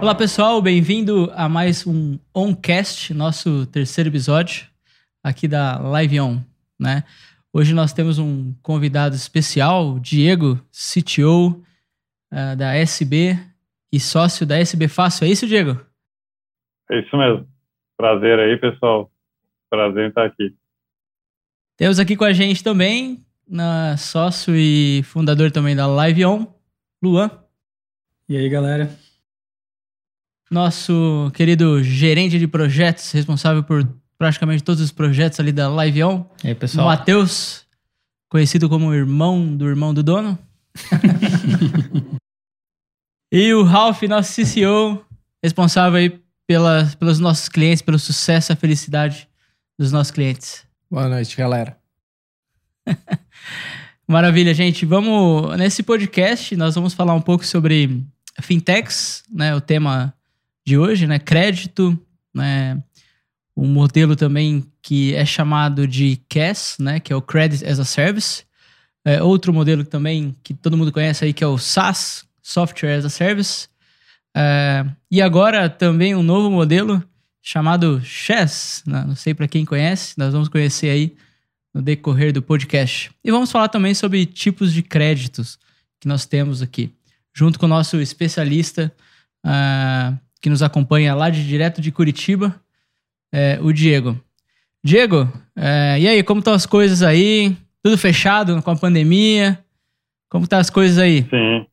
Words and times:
Olá 0.00 0.14
pessoal, 0.14 0.62
bem-vindo 0.62 1.32
a 1.34 1.48
mais 1.48 1.84
um 1.84 2.16
Oncast, 2.32 3.12
nosso 3.12 3.66
terceiro 3.66 4.10
episódio 4.10 4.68
aqui 5.20 5.48
da 5.48 5.80
Live 5.80 6.20
On, 6.20 6.38
né? 6.78 7.02
Hoje 7.52 7.74
nós 7.74 7.92
temos 7.92 8.20
um 8.20 8.54
convidado 8.62 9.16
especial, 9.16 9.98
Diego, 9.98 10.60
CTO 10.70 11.48
uh, 11.48 11.64
eh, 12.30 12.54
da 12.54 12.72
SB 12.76 13.36
e 13.92 13.98
sócio 13.98 14.46
da 14.46 14.56
SB 14.58 14.86
Fácil. 14.86 15.24
É 15.24 15.28
isso, 15.30 15.44
Diego? 15.44 15.84
É 16.88 17.00
isso 17.00 17.16
mesmo. 17.16 17.48
Prazer 17.96 18.38
aí, 18.38 18.56
pessoal. 18.58 19.10
Prazer 19.68 20.04
em 20.04 20.08
estar 20.08 20.24
aqui. 20.24 20.54
Temos 21.76 21.98
aqui 21.98 22.14
com 22.16 22.24
a 22.24 22.32
gente 22.32 22.62
também, 22.62 23.23
na 23.48 23.96
sócio 23.96 24.54
e 24.56 25.02
fundador 25.04 25.50
também 25.50 25.76
da 25.76 25.86
Live 25.86 26.24
On, 26.24 26.46
Luan. 27.02 27.30
E 28.28 28.36
aí, 28.36 28.48
galera? 28.48 28.90
Nosso 30.50 31.30
querido 31.34 31.82
gerente 31.82 32.38
de 32.38 32.46
projetos, 32.46 33.10
responsável 33.12 33.62
por 33.62 33.86
praticamente 34.16 34.62
todos 34.62 34.80
os 34.80 34.92
projetos 34.92 35.40
ali 35.40 35.52
da 35.52 35.68
Live 35.68 36.02
On. 36.04 36.26
E 36.42 36.48
aí, 36.48 36.54
pessoal? 36.54 36.86
Matheus, 36.86 37.66
conhecido 38.28 38.68
como 38.68 38.94
irmão 38.94 39.56
do 39.56 39.68
irmão 39.68 39.92
do 39.92 40.02
dono. 40.02 40.38
e 43.32 43.52
o 43.52 43.62
Ralph, 43.62 44.02
nosso 44.04 44.40
CCO, 44.40 45.04
responsável 45.42 45.98
aí 45.98 46.20
pela, 46.46 46.86
pelos 46.98 47.18
nossos 47.18 47.48
clientes, 47.48 47.82
pelo 47.82 47.98
sucesso 47.98 48.52
e 48.52 48.54
a 48.54 48.56
felicidade 48.56 49.28
dos 49.78 49.92
nossos 49.92 50.10
clientes. 50.10 50.66
Boa 50.90 51.08
noite, 51.08 51.36
galera. 51.36 51.83
Maravilha, 54.06 54.52
gente. 54.54 54.84
Vamos 54.84 55.56
nesse 55.56 55.82
podcast 55.82 56.54
nós 56.56 56.74
vamos 56.74 56.94
falar 56.94 57.14
um 57.14 57.20
pouco 57.20 57.44
sobre 57.44 58.02
fintechs, 58.40 59.24
né? 59.32 59.54
O 59.54 59.60
tema 59.60 60.14
de 60.66 60.78
hoje, 60.78 61.06
né? 61.06 61.18
Crédito, 61.18 61.98
né? 62.34 62.82
Um 63.56 63.66
modelo 63.66 64.16
também 64.16 64.64
que 64.82 65.14
é 65.14 65.24
chamado 65.24 65.86
de 65.86 66.20
CAS, 66.28 66.76
né? 66.78 67.00
Que 67.00 67.12
é 67.12 67.16
o 67.16 67.22
Credit 67.22 67.64
as 67.64 67.78
a 67.78 67.84
Service. 67.84 68.44
É 69.04 69.22
outro 69.22 69.52
modelo 69.52 69.84
também 69.84 70.34
que 70.42 70.54
todo 70.54 70.76
mundo 70.76 70.92
conhece 70.92 71.24
aí 71.24 71.32
que 71.32 71.44
é 71.44 71.46
o 71.46 71.58
SaaS, 71.58 72.26
Software 72.42 72.96
as 72.96 73.04
a 73.04 73.10
Service. 73.10 73.68
É, 74.36 74.84
e 75.10 75.22
agora 75.22 75.68
também 75.68 76.14
um 76.14 76.22
novo 76.22 76.50
modelo 76.50 77.02
chamado 77.40 78.00
Chess. 78.02 78.82
Né? 78.86 79.04
Não 79.06 79.14
sei 79.14 79.34
para 79.34 79.46
quem 79.46 79.64
conhece, 79.64 80.14
nós 80.18 80.32
vamos 80.32 80.48
conhecer 80.48 80.88
aí 80.88 81.14
no 81.74 81.82
decorrer 81.82 82.32
do 82.32 82.40
podcast. 82.40 83.10
E 83.24 83.30
vamos 83.30 83.50
falar 83.50 83.68
também 83.68 83.92
sobre 83.94 84.24
tipos 84.24 84.72
de 84.72 84.82
créditos 84.82 85.58
que 86.00 86.06
nós 86.06 86.24
temos 86.24 86.62
aqui, 86.62 86.94
junto 87.34 87.58
com 87.58 87.66
o 87.66 87.68
nosso 87.68 88.00
especialista 88.00 88.94
uh, 89.44 90.18
que 90.40 90.48
nos 90.48 90.62
acompanha 90.62 91.14
lá 91.14 91.28
de 91.28 91.46
direto 91.46 91.80
de 91.80 91.90
Curitiba, 91.90 92.54
é, 93.32 93.58
o 93.60 93.72
Diego. 93.72 94.18
Diego, 94.82 95.28
é, 95.56 95.98
e 95.98 96.06
aí, 96.06 96.22
como 96.22 96.38
estão 96.38 96.52
as 96.52 96.66
coisas 96.66 97.02
aí? 97.02 97.56
Tudo 97.82 97.98
fechado 97.98 98.62
com 98.62 98.70
a 98.70 98.76
pandemia? 98.76 99.58
Como 100.28 100.44
estão 100.44 100.58
tá 100.58 100.60
as 100.60 100.70
coisas 100.70 100.98
aí? 100.98 101.22
Sim, 101.22 101.66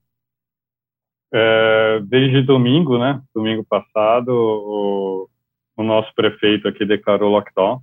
é, 1.33 1.99
desde 2.03 2.41
domingo, 2.41 2.97
né? 2.97 3.22
Domingo 3.33 3.63
passado, 3.63 4.29
o, 4.29 5.29
o, 5.77 5.83
nosso 5.83 6.13
prefeito 6.13 6.67
aqui 6.67 6.85
declarou 6.85 7.31
lockdown. 7.31 7.81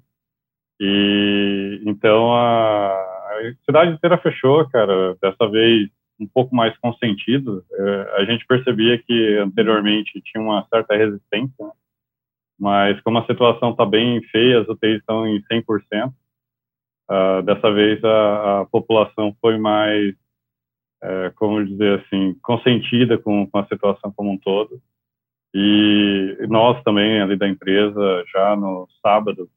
E 0.80 1.82
então 1.86 2.32
a, 2.32 2.92
a, 2.92 3.52
cidade 3.64 3.92
inteira 3.92 4.18
fechou, 4.18 4.68
cara. 4.70 5.16
Dessa 5.20 5.48
vez 5.48 5.88
um 6.20 6.26
pouco 6.26 6.54
mais 6.54 6.76
consentido. 6.78 7.64
É, 7.72 8.16
a 8.16 8.24
gente 8.24 8.46
percebia 8.46 8.98
que 8.98 9.36
anteriormente 9.38 10.20
tinha 10.22 10.42
uma 10.42 10.66
certa 10.68 10.96
resistência, 10.96 11.64
né? 11.64 11.70
mas 12.58 13.00
como 13.02 13.18
a 13.18 13.26
situação 13.26 13.70
está 13.70 13.86
bem 13.86 14.20
feia, 14.32 14.60
as 14.60 14.68
UTIs 14.68 14.98
estão 14.98 15.26
em 15.26 15.40
100%. 15.42 16.08
Uh, 16.08 16.12
ah, 17.10 17.40
dessa 17.40 17.72
vez 17.72 18.02
a, 18.04 18.60
a 18.60 18.66
população 18.66 19.34
foi 19.40 19.56
mais 19.56 20.14
é, 21.02 21.30
como 21.36 21.64
dizer 21.64 22.00
assim, 22.00 22.34
consentida 22.42 23.16
com, 23.18 23.46
com, 23.46 23.58
a 23.58 23.66
situação 23.66 24.12
como 24.12 24.32
um 24.32 24.38
todo. 24.38 24.80
E 25.54 26.36
nós 26.48 26.82
também, 26.82 27.20
ali 27.20 27.36
da 27.36 27.48
empresa, 27.48 28.24
já 28.32 28.54
no 28.56 28.86
sábado, 29.02 29.48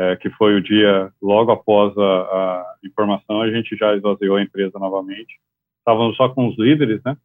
é, 0.00 0.16
que 0.16 0.30
foi 0.30 0.54
o 0.54 0.62
dia 0.62 1.12
logo 1.20 1.52
após 1.52 1.96
a, 1.98 2.02
a, 2.02 2.74
informação, 2.82 3.42
a 3.42 3.50
gente 3.50 3.76
já 3.76 3.94
esvaziou 3.94 4.36
a 4.36 4.42
empresa 4.42 4.78
novamente. 4.78 5.38
Estávamos 5.78 6.16
só 6.16 6.26
com 6.30 6.48
os 6.48 6.58
líderes, 6.58 7.02
né? 7.04 7.16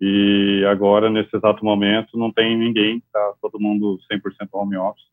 E 0.00 0.64
agora, 0.68 1.08
nesse 1.08 1.36
exato 1.36 1.64
momento, 1.64 2.18
não 2.18 2.32
tem 2.32 2.58
ninguém, 2.58 2.96
está 2.96 3.34
todo 3.40 3.60
mundo 3.60 3.96
100% 4.12 4.48
home 4.52 4.76
office. 4.76 5.04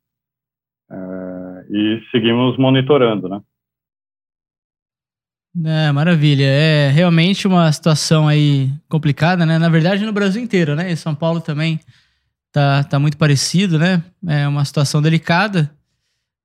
É, 0.90 1.66
e 1.70 2.02
seguimos 2.10 2.58
monitorando, 2.58 3.30
né? 3.30 3.42
É, 5.66 5.92
maravilha. 5.92 6.46
É 6.46 6.90
realmente 6.90 7.48
uma 7.48 7.72
situação 7.72 8.28
aí 8.28 8.72
complicada, 8.90 9.46
né? 9.46 9.60
Na 9.60 9.70
verdade, 9.70 10.04
no 10.04 10.14
Brasil 10.14 10.42
inteiro, 10.42 10.76
né? 10.76 10.92
Em 10.92 10.96
São 10.96 11.14
Paulo 11.14 11.42
também 11.42 11.80
tá, 12.52 12.84
tá 12.84 12.98
muito 12.98 13.18
parecido, 13.18 13.78
né? 13.78 14.04
É 14.28 14.48
uma 14.48 14.66
situação 14.66 15.00
delicada, 15.00 15.77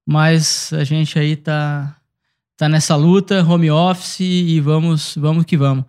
mas 0.07 0.73
a 0.73 0.85
gente 0.85 1.19
aí 1.19 1.37
tá, 1.37 1.97
tá 2.57 2.69
nessa 2.69 2.97
luta, 2.97 3.43
home 3.43 3.71
office 3.71 4.21
e 4.21 4.61
vamos, 4.61 5.15
vamos 5.17 5.45
que 5.45 5.57
vamos. 5.57 5.85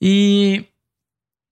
E 0.00 0.64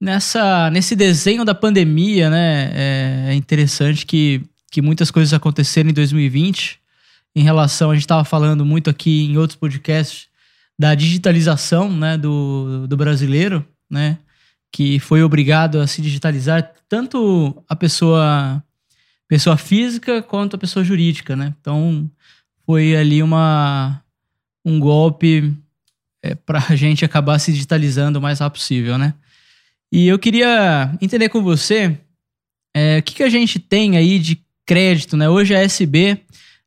nessa, 0.01 0.71
nesse 0.71 0.95
desenho 0.95 1.45
da 1.45 1.55
pandemia, 1.55 2.31
né? 2.31 2.71
É, 2.75 3.25
é 3.31 3.35
interessante 3.35 4.07
que, 4.07 4.43
que 4.71 4.83
muitas 4.83 5.11
coisas 5.11 5.33
aconteceram 5.33 5.91
em 5.91 5.95
2020 5.95 6.81
em 7.37 7.43
relação, 7.43 7.91
a 7.91 7.95
gente 7.95 8.05
estava 8.05 8.25
falando 8.25 8.65
muito 8.65 8.89
aqui 8.89 9.25
em 9.25 9.37
outros 9.37 9.59
podcasts 9.59 10.27
da 10.79 10.95
digitalização 10.95 11.93
né, 11.93 12.17
do, 12.17 12.87
do 12.87 12.97
brasileiro, 12.97 13.63
né, 13.91 14.17
que 14.73 14.99
foi 14.99 15.23
obrigado 15.23 15.79
a 15.79 15.87
se 15.87 16.01
digitalizar 16.01 16.73
tanto 16.89 17.63
a 17.69 17.77
pessoa 17.77 18.63
pessoa 19.29 19.57
física 19.57 20.23
quanto 20.23 20.57
a 20.57 20.59
pessoa 20.59 20.85
jurídica, 20.85 21.35
né? 21.35 21.55
Então 21.61 22.11
foi 22.65 22.97
ali 22.97 23.23
uma 23.23 24.03
um 24.65 24.81
golpe 24.81 25.55
é, 26.23 26.35
para 26.35 26.65
a 26.69 26.75
gente 26.77 27.05
acabar 27.05 27.39
se 27.39 27.53
digitalizando 27.53 28.19
o 28.19 28.23
mais 28.23 28.41
rápido 28.41 28.61
possível, 28.61 28.99
né? 28.99 29.15
E 29.93 30.09
eu 30.09 30.19
queria 30.19 30.97
entender 31.01 31.29
com 31.29 31.43
você 31.43 31.97
é, 32.75 32.99
o 32.99 33.03
que, 33.03 33.15
que 33.15 33.23
a 33.23 33.29
gente 33.29 33.59
tem 33.59 33.97
aí 33.97 34.19
de 34.19 34.41
crédito, 34.67 35.17
né? 35.17 35.29
Hoje 35.29 35.55
a 35.55 35.63
SB 35.63 36.21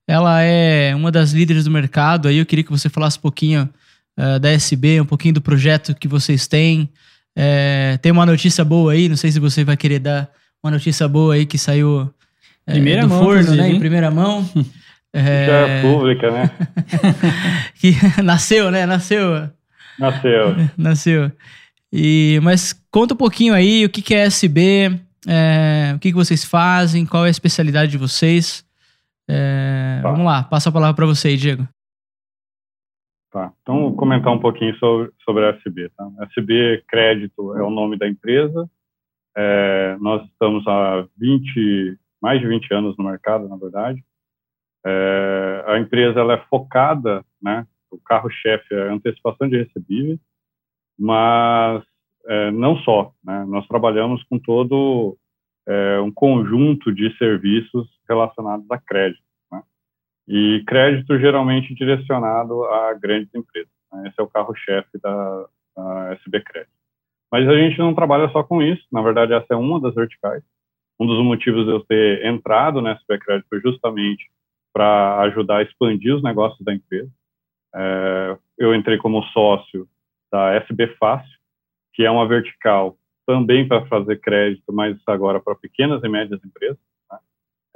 ela 0.10 0.42
é 0.42 0.96
uma 0.96 1.12
das 1.12 1.34
líderes 1.34 1.66
do 1.66 1.70
mercado. 1.70 2.28
Aí 2.28 2.38
eu 2.38 2.46
queria 2.46 2.64
que 2.64 2.72
você 2.72 2.90
falasse 2.90 3.20
um 3.20 3.22
pouquinho 3.22 3.70
uh, 4.18 4.40
da 4.40 4.50
SB, 4.50 5.00
um 5.00 5.06
pouquinho 5.06 5.36
do 5.36 5.42
projeto 5.42 5.94
que 5.94 6.08
vocês 6.08 6.48
têm. 6.48 6.90
É, 7.38 7.96
tem 8.02 8.12
uma 8.12 8.26
notícia 8.26 8.66
boa 8.66 8.94
aí, 8.94 9.08
não 9.08 9.16
sei 9.16 9.32
se 9.32 9.40
você 9.40 9.64
vai 9.64 9.78
querer 9.78 10.00
dar 10.00 10.28
uma 10.64 10.72
notícia 10.72 11.08
boa 11.08 11.36
aí 11.36 11.46
que 11.46 11.60
saiu 11.60 12.12
primeira 12.70 13.02
do 13.04 13.10
mão, 13.10 13.24
forno, 13.24 13.56
né? 13.56 13.70
Em 13.70 13.80
primeira 13.80 14.12
mão. 14.12 14.46
é, 15.14 15.48
é 15.48 15.82
pública, 15.82 16.32
né? 16.32 16.50
que 17.76 17.94
nasceu, 18.24 18.72
né? 18.72 18.86
Nasceu. 18.86 19.50
Nasceu. 19.98 20.56
Nasceu. 20.78 21.32
E, 21.92 22.40
mas 22.44 22.74
conta 22.92 23.14
um 23.14 23.18
pouquinho 23.18 23.54
aí 23.54 23.86
o 23.86 23.90
que, 23.90 24.02
que 24.02 24.14
é 24.14 24.26
SB, 24.26 25.00
é, 25.28 25.94
o 25.96 26.00
que, 26.00 26.10
que 26.10 26.16
vocês 26.16 26.46
fazem, 26.46 27.06
qual 27.06 27.26
é 27.26 27.28
a 27.28 27.32
especialidade 27.32 27.92
de 27.92 27.98
vocês. 27.98 28.66
É, 29.28 30.00
tá. 30.02 30.12
Vamos 30.12 30.26
lá, 30.26 30.44
passa 30.44 30.70
a 30.70 30.72
palavra 30.72 30.96
para 30.96 31.06
você, 31.06 31.36
Diego. 31.36 31.68
Tá. 33.32 33.54
Então, 33.62 33.80
vou 33.82 33.96
comentar 33.96 34.34
um 34.34 34.40
pouquinho 34.40 34.76
sobre, 34.78 35.12
sobre 35.24 35.46
a 35.46 35.50
SB. 35.50 35.90
Tá? 35.96 36.10
SB 36.32 36.84
Crédito 36.88 37.56
é 37.56 37.62
o 37.62 37.70
nome 37.70 37.98
da 37.98 38.08
empresa. 38.08 38.68
É, 39.38 39.98
nós 40.00 40.26
estamos 40.28 40.68
há 40.68 41.06
20, 41.18 41.98
mais 42.22 42.40
de 42.40 42.48
20 42.48 42.74
anos 42.74 42.98
no 42.98 43.06
mercado, 43.06 43.48
na 43.48 43.56
verdade. 43.56 44.04
É, 44.86 45.64
a 45.68 45.80
empresa 45.80 46.20
ela 46.20 46.34
é 46.34 46.46
focada, 46.50 47.24
né? 47.42 47.66
O 47.92 47.98
carro-chefe 47.98 48.74
é 48.74 48.90
antecipação 48.90 49.50
de 49.50 49.58
recebíveis, 49.58 50.20
mas 50.98 51.84
é, 52.28 52.52
não 52.52 52.78
só. 52.80 53.12
Né? 53.24 53.46
Nós 53.46 53.68
trabalhamos 53.68 54.24
com 54.24 54.38
todo 54.38 55.18
é, 55.68 56.00
um 56.00 56.12
conjunto 56.12 56.94
de 56.94 57.16
serviços 57.18 57.88
relacionados 58.08 58.70
a 58.70 58.78
crédito 58.78 59.24
e 60.30 60.64
crédito 60.68 61.18
geralmente 61.18 61.74
direcionado 61.74 62.64
a 62.66 62.94
grandes 62.94 63.34
empresas. 63.34 63.72
Né? 63.92 64.08
Esse 64.08 64.22
é 64.22 64.24
o 64.24 64.30
carro-chefe 64.30 65.00
da, 65.02 65.46
da 65.76 66.14
SB 66.14 66.42
Crédito. 66.42 66.72
Mas 67.32 67.50
a 67.50 67.56
gente 67.56 67.80
não 67.80 67.96
trabalha 67.96 68.30
só 68.30 68.44
com 68.44 68.62
isso, 68.62 68.86
na 68.92 69.02
verdade 69.02 69.34
essa 69.34 69.48
é 69.50 69.56
uma 69.56 69.82
das 69.82 69.96
verticais. 69.96 70.44
Um 71.00 71.08
dos 71.08 71.24
motivos 71.24 71.66
de 71.66 71.72
eu 71.72 71.80
ter 71.82 72.26
entrado 72.26 72.82
na 72.82 72.92
SB 72.92 73.18
Crédito 73.20 73.48
foi 73.48 73.62
justamente 73.62 74.30
para 74.74 75.22
ajudar 75.22 75.58
a 75.58 75.64
expandir 75.64 76.16
os 76.16 76.22
negócios 76.22 76.60
da 76.64 76.74
empresa. 76.74 77.10
É, 77.74 78.38
eu 78.58 78.76
entrei 78.76 78.98
como 78.98 79.24
sócio 79.26 79.88
da 80.32 80.56
SB 80.56 80.88
Fácil, 81.00 81.40
que 81.94 82.04
é 82.04 82.12
uma 82.12 82.28
vertical 82.28 82.98
também 83.26 83.68
para 83.68 83.86
fazer 83.86 84.20
crédito, 84.20 84.74
mas 84.74 84.98
agora 85.08 85.40
para 85.40 85.56
pequenas 85.56 86.04
e 86.04 86.10
médias 86.10 86.44
empresas, 86.44 86.80
né? 87.12 87.20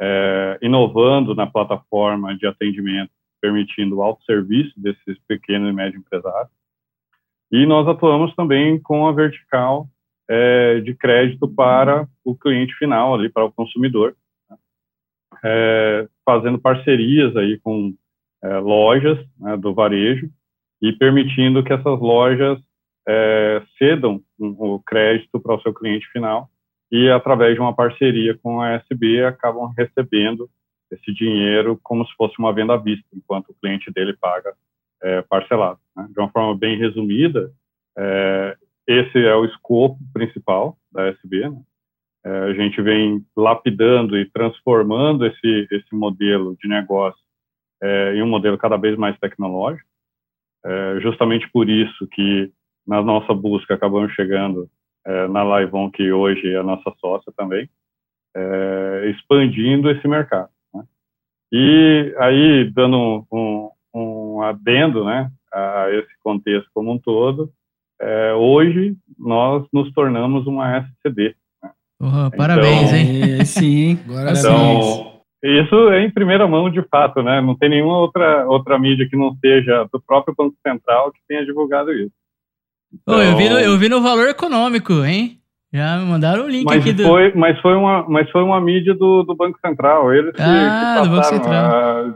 é, 0.01 0.59
inovando 0.61 1.35
na 1.35 1.45
plataforma 1.45 2.35
de 2.35 2.47
atendimento, 2.47 3.11
permitindo 3.39 3.97
o 3.97 4.01
autosserviço 4.01 4.73
desses 4.75 5.17
pequenos 5.27 5.69
e 5.69 5.73
médios 5.73 6.01
empresários. 6.01 6.51
E 7.51 7.65
nós 7.67 7.87
atuamos 7.87 8.33
também 8.35 8.81
com 8.81 9.07
a 9.07 9.11
vertical 9.11 9.87
é, 10.29 10.79
de 10.81 10.93
crédito 10.95 11.47
para 11.47 12.07
o 12.23 12.35
cliente 12.35 12.73
final, 12.75 13.13
ali 13.13 13.29
para 13.29 13.45
o 13.45 13.51
consumidor, 13.51 14.15
né? 14.49 14.57
é, 15.43 16.07
fazendo 16.25 16.59
parcerias 16.59 17.35
aí 17.35 17.59
com 17.59 17.93
é, 18.43 18.57
lojas 18.57 19.17
né, 19.39 19.57
do 19.57 19.73
varejo 19.73 20.29
e 20.81 20.91
permitindo 20.93 21.63
que 21.63 21.73
essas 21.73 21.99
lojas 21.99 22.59
é, 23.07 23.61
cedam 23.77 24.21
o 24.37 24.79
crédito 24.85 25.39
para 25.39 25.55
o 25.55 25.61
seu 25.61 25.73
cliente 25.73 26.07
final 26.11 26.49
e, 26.91 27.09
através 27.09 27.55
de 27.55 27.59
uma 27.59 27.75
parceria 27.75 28.37
com 28.37 28.61
a 28.61 28.73
SB, 28.73 29.25
acabam 29.25 29.73
recebendo 29.77 30.49
esse 30.91 31.11
dinheiro 31.13 31.79
como 31.81 32.05
se 32.05 32.13
fosse 32.15 32.35
uma 32.37 32.53
venda 32.53 32.75
à 32.75 32.77
vista, 32.77 33.05
enquanto 33.13 33.49
o 33.49 33.55
cliente 33.55 33.91
dele 33.91 34.13
paga 34.13 34.53
é, 35.01 35.21
parcelado. 35.23 35.79
Né? 35.95 36.07
De 36.13 36.19
uma 36.19 36.29
forma 36.29 36.55
bem 36.55 36.77
resumida, 36.77 37.51
é, 37.97 38.55
esse 38.87 39.25
é 39.25 39.35
o 39.35 39.45
escopo 39.45 39.97
principal 40.13 40.77
da 40.91 41.07
SB. 41.07 41.49
Né? 41.49 41.61
É, 42.25 42.29
a 42.29 42.53
gente 42.53 42.81
vem 42.81 43.25
lapidando 43.35 44.17
e 44.17 44.29
transformando 44.31 45.25
esse, 45.25 45.67
esse 45.71 45.93
modelo 45.93 46.55
de 46.61 46.67
negócio 46.67 47.21
é, 47.81 48.15
em 48.15 48.23
um 48.23 48.27
modelo 48.27 48.57
cada 48.57 48.77
vez 48.77 48.97
mais 48.97 49.17
tecnológico. 49.19 49.87
É, 50.65 50.99
justamente 51.01 51.49
por 51.51 51.69
isso 51.69 52.07
que 52.07 52.51
na 52.87 53.01
nossa 53.01 53.33
busca 53.33 53.73
acabamos 53.73 54.13
chegando 54.13 54.69
é, 55.05 55.27
na 55.27 55.43
Laivon, 55.43 55.91
que 55.91 56.11
hoje 56.11 56.49
é 56.49 56.57
a 56.57 56.63
nossa 56.63 56.93
sócia 56.99 57.31
também, 57.35 57.69
é, 58.35 59.09
expandindo 59.09 59.89
esse 59.89 60.07
mercado. 60.07 60.49
Né? 60.73 60.83
E 61.51 62.15
aí, 62.19 62.71
dando 62.71 62.97
um, 62.97 63.25
um, 63.31 63.71
um, 63.93 64.41
adendo 64.41 65.03
né, 65.03 65.29
a 65.53 65.89
esse 65.91 66.17
contexto 66.23 66.69
como 66.73 66.91
um 66.93 66.97
todo, 66.97 67.51
é, 68.03 68.33
hoje 68.33 68.95
nós 69.17 69.65
nos 69.71 69.91
tornamos 69.93 70.45
uma 70.45 70.77
SCD. 70.77 71.35
Né? 71.63 71.71
Uhum, 72.01 72.29
parabéns, 72.31 72.91
então, 72.91 72.97
hein? 72.97 73.45
Sim, 73.45 73.99
agora 74.05 74.33
então, 74.37 75.13
isso 75.43 75.89
é 75.89 76.03
em 76.03 76.11
primeira 76.11 76.47
mão, 76.47 76.69
de 76.69 76.81
fato, 76.89 77.23
né? 77.23 77.41
Não 77.41 77.55
tem 77.57 77.69
nenhuma 77.69 77.97
outra, 77.97 78.45
outra 78.47 78.77
mídia 78.77 79.07
que 79.09 79.15
não 79.15 79.35
seja 79.35 79.87
do 79.91 80.01
próprio 80.01 80.35
Banco 80.37 80.55
Central 80.65 81.11
que 81.11 81.19
tenha 81.27 81.45
divulgado 81.45 81.91
isso. 81.93 82.11
Então, 82.93 83.21
eu, 83.21 83.35
vi 83.35 83.49
no, 83.49 83.59
eu 83.59 83.77
vi 83.77 83.89
no 83.89 84.01
valor 84.01 84.27
econômico, 84.27 84.93
hein? 85.03 85.39
Já 85.73 85.97
me 85.97 86.05
mandaram 86.05 86.45
o 86.45 86.49
link 86.49 86.65
mas 86.65 86.81
aqui 86.81 86.93
do. 86.93 87.03
Foi, 87.03 87.33
mas, 87.33 87.59
foi 87.59 87.73
uma, 87.73 88.07
mas 88.07 88.29
foi 88.29 88.43
uma 88.43 88.61
mídia 88.61 88.93
do, 88.93 89.23
do 89.23 89.35
Banco 89.35 89.57
Central. 89.65 90.13
Eles 90.13 90.35
que, 90.35 90.41
ah, 90.41 90.97
que 90.97 91.07
do 91.07 91.15
Banco 91.15 91.25
Central. 91.25 91.71
A, 91.71 92.15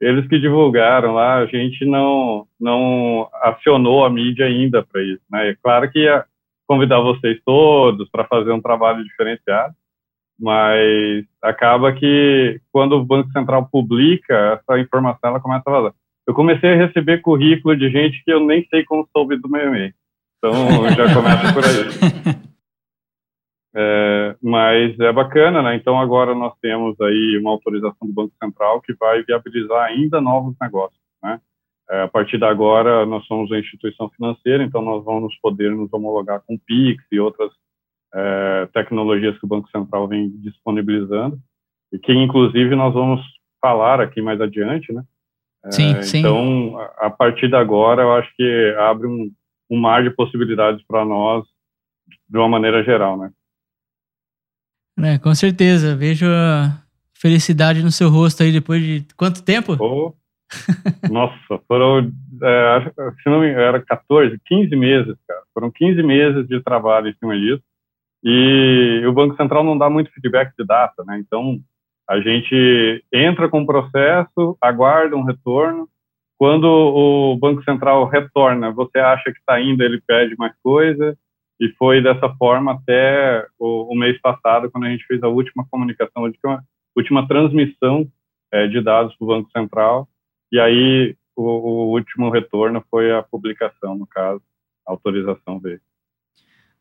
eles 0.00 0.28
que 0.28 0.38
divulgaram 0.38 1.14
lá, 1.14 1.38
a 1.38 1.46
gente 1.46 1.84
não, 1.84 2.46
não 2.60 3.28
acionou 3.42 4.04
a 4.04 4.10
mídia 4.10 4.46
ainda 4.46 4.82
para 4.82 5.02
isso. 5.02 5.22
Né? 5.30 5.50
É 5.50 5.56
claro 5.62 5.90
que 5.90 6.00
ia 6.00 6.24
convidar 6.66 7.00
vocês 7.00 7.40
todos 7.44 8.08
para 8.10 8.24
fazer 8.24 8.52
um 8.52 8.60
trabalho 8.60 9.02
diferenciado, 9.02 9.74
mas 10.38 11.24
acaba 11.42 11.92
que 11.92 12.60
quando 12.70 12.92
o 12.92 13.04
Banco 13.04 13.30
Central 13.32 13.68
publica 13.70 14.60
essa 14.60 14.78
informação, 14.78 15.30
ela 15.30 15.40
começa 15.40 15.64
a 15.66 15.72
vazar. 15.72 15.92
Eu 16.26 16.34
comecei 16.34 16.74
a 16.74 16.76
receber 16.76 17.22
currículo 17.22 17.74
de 17.74 17.90
gente 17.90 18.22
que 18.22 18.30
eu 18.30 18.40
nem 18.40 18.64
sei 18.68 18.84
como 18.84 19.08
soube 19.16 19.36
do 19.36 19.48
meu 19.48 19.66
e-mail. 19.66 19.94
Então, 20.36 20.52
já 20.94 21.14
começa 21.14 21.52
por 21.52 21.64
aí. 21.64 22.38
É, 23.74 24.36
mas 24.42 24.98
é 24.98 25.12
bacana, 25.12 25.62
né? 25.62 25.76
Então, 25.76 25.98
agora 26.00 26.34
nós 26.34 26.54
temos 26.60 26.98
aí 27.00 27.38
uma 27.38 27.50
autorização 27.50 28.06
do 28.06 28.12
Banco 28.12 28.34
Central 28.42 28.80
que 28.80 28.94
vai 28.94 29.22
viabilizar 29.22 29.84
ainda 29.86 30.20
novos 30.20 30.54
negócios, 30.60 31.00
né? 31.22 31.40
É, 31.90 32.02
a 32.02 32.08
partir 32.08 32.38
de 32.38 32.44
agora, 32.44 33.06
nós 33.06 33.24
somos 33.26 33.50
uma 33.50 33.58
instituição 33.58 34.10
financeira, 34.10 34.62
então 34.62 34.82
nós 34.82 35.04
vamos 35.04 35.34
poder 35.40 35.70
nos 35.70 35.90
homologar 35.92 36.42
com 36.46 36.58
PIX 36.58 37.02
e 37.10 37.18
outras 37.18 37.50
é, 38.14 38.68
tecnologias 38.72 39.38
que 39.38 39.44
o 39.44 39.48
Banco 39.48 39.70
Central 39.70 40.06
vem 40.06 40.30
disponibilizando, 40.40 41.38
e 41.92 41.98
que 41.98 42.12
inclusive 42.12 42.74
nós 42.74 42.92
vamos 42.92 43.22
falar 43.60 44.00
aqui 44.00 44.20
mais 44.20 44.40
adiante, 44.40 44.92
né? 44.92 45.02
É, 45.64 45.72
sim, 45.72 46.02
sim. 46.02 46.18
Então, 46.18 46.78
a 46.98 47.10
partir 47.10 47.48
de 47.48 47.56
agora, 47.56 48.02
eu 48.02 48.12
acho 48.12 48.30
que 48.36 48.74
abre 48.78 49.06
um, 49.06 49.30
um 49.70 49.80
mar 49.80 50.02
de 50.02 50.10
possibilidades 50.10 50.84
para 50.86 51.04
nós 51.04 51.44
de 52.28 52.38
uma 52.38 52.48
maneira 52.48 52.82
geral, 52.84 53.16
né? 53.16 53.30
É, 55.02 55.18
com 55.18 55.34
certeza. 55.34 55.96
Vejo 55.96 56.26
a 56.26 56.82
felicidade 57.14 57.82
no 57.82 57.90
seu 57.90 58.08
rosto 58.08 58.42
aí 58.42 58.52
depois 58.52 58.82
de 58.82 59.06
quanto 59.16 59.42
tempo? 59.42 59.76
Oh, 59.80 60.14
nossa, 61.10 61.62
foram, 61.66 62.10
é, 62.42 62.92
se 63.22 63.28
não 63.28 63.40
me 63.40 63.50
engano, 63.50 63.62
era 63.62 63.82
14, 63.82 64.38
15 64.46 64.76
meses, 64.76 65.14
cara. 65.26 65.42
Foram 65.52 65.70
15 65.70 66.02
meses 66.02 66.46
de 66.48 66.60
trabalho 66.62 67.08
em 67.08 67.14
cima 67.14 67.36
disso. 67.36 67.62
E 68.24 69.04
o 69.06 69.12
Banco 69.12 69.36
Central 69.36 69.62
não 69.62 69.78
dá 69.78 69.88
muito 69.88 70.10
feedback 70.12 70.52
de 70.58 70.64
data, 70.64 71.04
né? 71.04 71.18
Então, 71.18 71.60
a 72.08 72.20
gente 72.20 73.04
entra 73.12 73.48
com 73.48 73.62
o 73.62 73.66
processo, 73.66 74.56
aguarda 74.60 75.16
um 75.16 75.24
retorno. 75.24 75.88
Quando 76.38 76.64
o 76.64 77.36
Banco 77.36 77.62
Central 77.64 78.06
retorna, 78.06 78.70
você 78.70 78.98
acha 78.98 79.24
que 79.32 79.38
está 79.38 79.60
indo, 79.60 79.82
ele 79.82 80.00
pede 80.06 80.34
mais 80.38 80.52
coisa. 80.62 81.16
E 81.60 81.68
foi 81.72 82.02
dessa 82.02 82.28
forma 82.36 82.72
até 82.72 83.46
o, 83.58 83.92
o 83.92 83.96
mês 83.96 84.20
passado, 84.20 84.70
quando 84.70 84.84
a 84.84 84.90
gente 84.90 85.04
fez 85.06 85.22
a 85.22 85.28
última 85.28 85.66
comunicação, 85.70 86.24
a 86.24 86.60
última 86.96 87.26
transmissão 87.26 88.06
é, 88.52 88.66
de 88.68 88.80
dados 88.80 89.14
para 89.16 89.24
o 89.24 89.28
Banco 89.28 89.50
Central. 89.50 90.08
E 90.52 90.58
aí 90.60 91.16
o, 91.36 91.42
o 91.42 91.92
último 91.92 92.30
retorno 92.30 92.82
foi 92.90 93.12
a 93.12 93.22
publicação, 93.22 93.96
no 93.96 94.06
caso, 94.06 94.42
a 94.86 94.92
autorização 94.92 95.58
veio. 95.58 95.80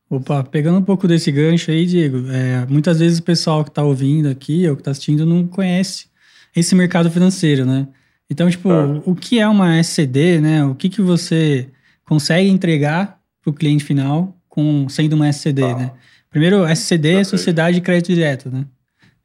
Opa, 0.09 0.43
pegando 0.43 0.79
um 0.79 0.83
pouco 0.83 1.07
desse 1.07 1.31
gancho 1.31 1.69
aí, 1.69 1.85
Diego, 1.85 2.31
é, 2.31 2.65
muitas 2.67 2.99
vezes 2.99 3.19
o 3.19 3.23
pessoal 3.23 3.63
que 3.63 3.69
está 3.69 3.83
ouvindo 3.83 4.29
aqui 4.29 4.67
ou 4.69 4.75
que 4.75 4.81
está 4.81 4.91
assistindo 4.91 5.25
não 5.25 5.45
conhece 5.45 6.09
esse 6.55 6.73
mercado 6.75 7.11
financeiro, 7.11 7.65
né? 7.65 7.87
Então, 8.29 8.49
tipo, 8.49 8.69
tá. 8.69 9.01
o 9.05 9.15
que 9.15 9.39
é 9.39 9.47
uma 9.47 9.77
SCD, 9.79 10.39
né? 10.39 10.63
O 10.63 10.75
que, 10.75 10.89
que 10.89 11.01
você 11.01 11.69
consegue 12.05 12.49
entregar 12.49 13.19
para 13.41 13.51
o 13.51 13.53
cliente 13.53 13.83
final 13.83 14.36
com 14.57 14.89
sendo 14.89 15.15
uma 15.15 15.29
SCD, 15.29 15.61
tá. 15.61 15.75
né? 15.77 15.91
Primeiro, 16.31 16.65
SCD 16.65 17.19
é 17.19 17.23
Sociedade 17.23 17.75
de 17.75 17.81
Crédito 17.81 18.07
Direto, 18.07 18.49
né? 18.49 18.65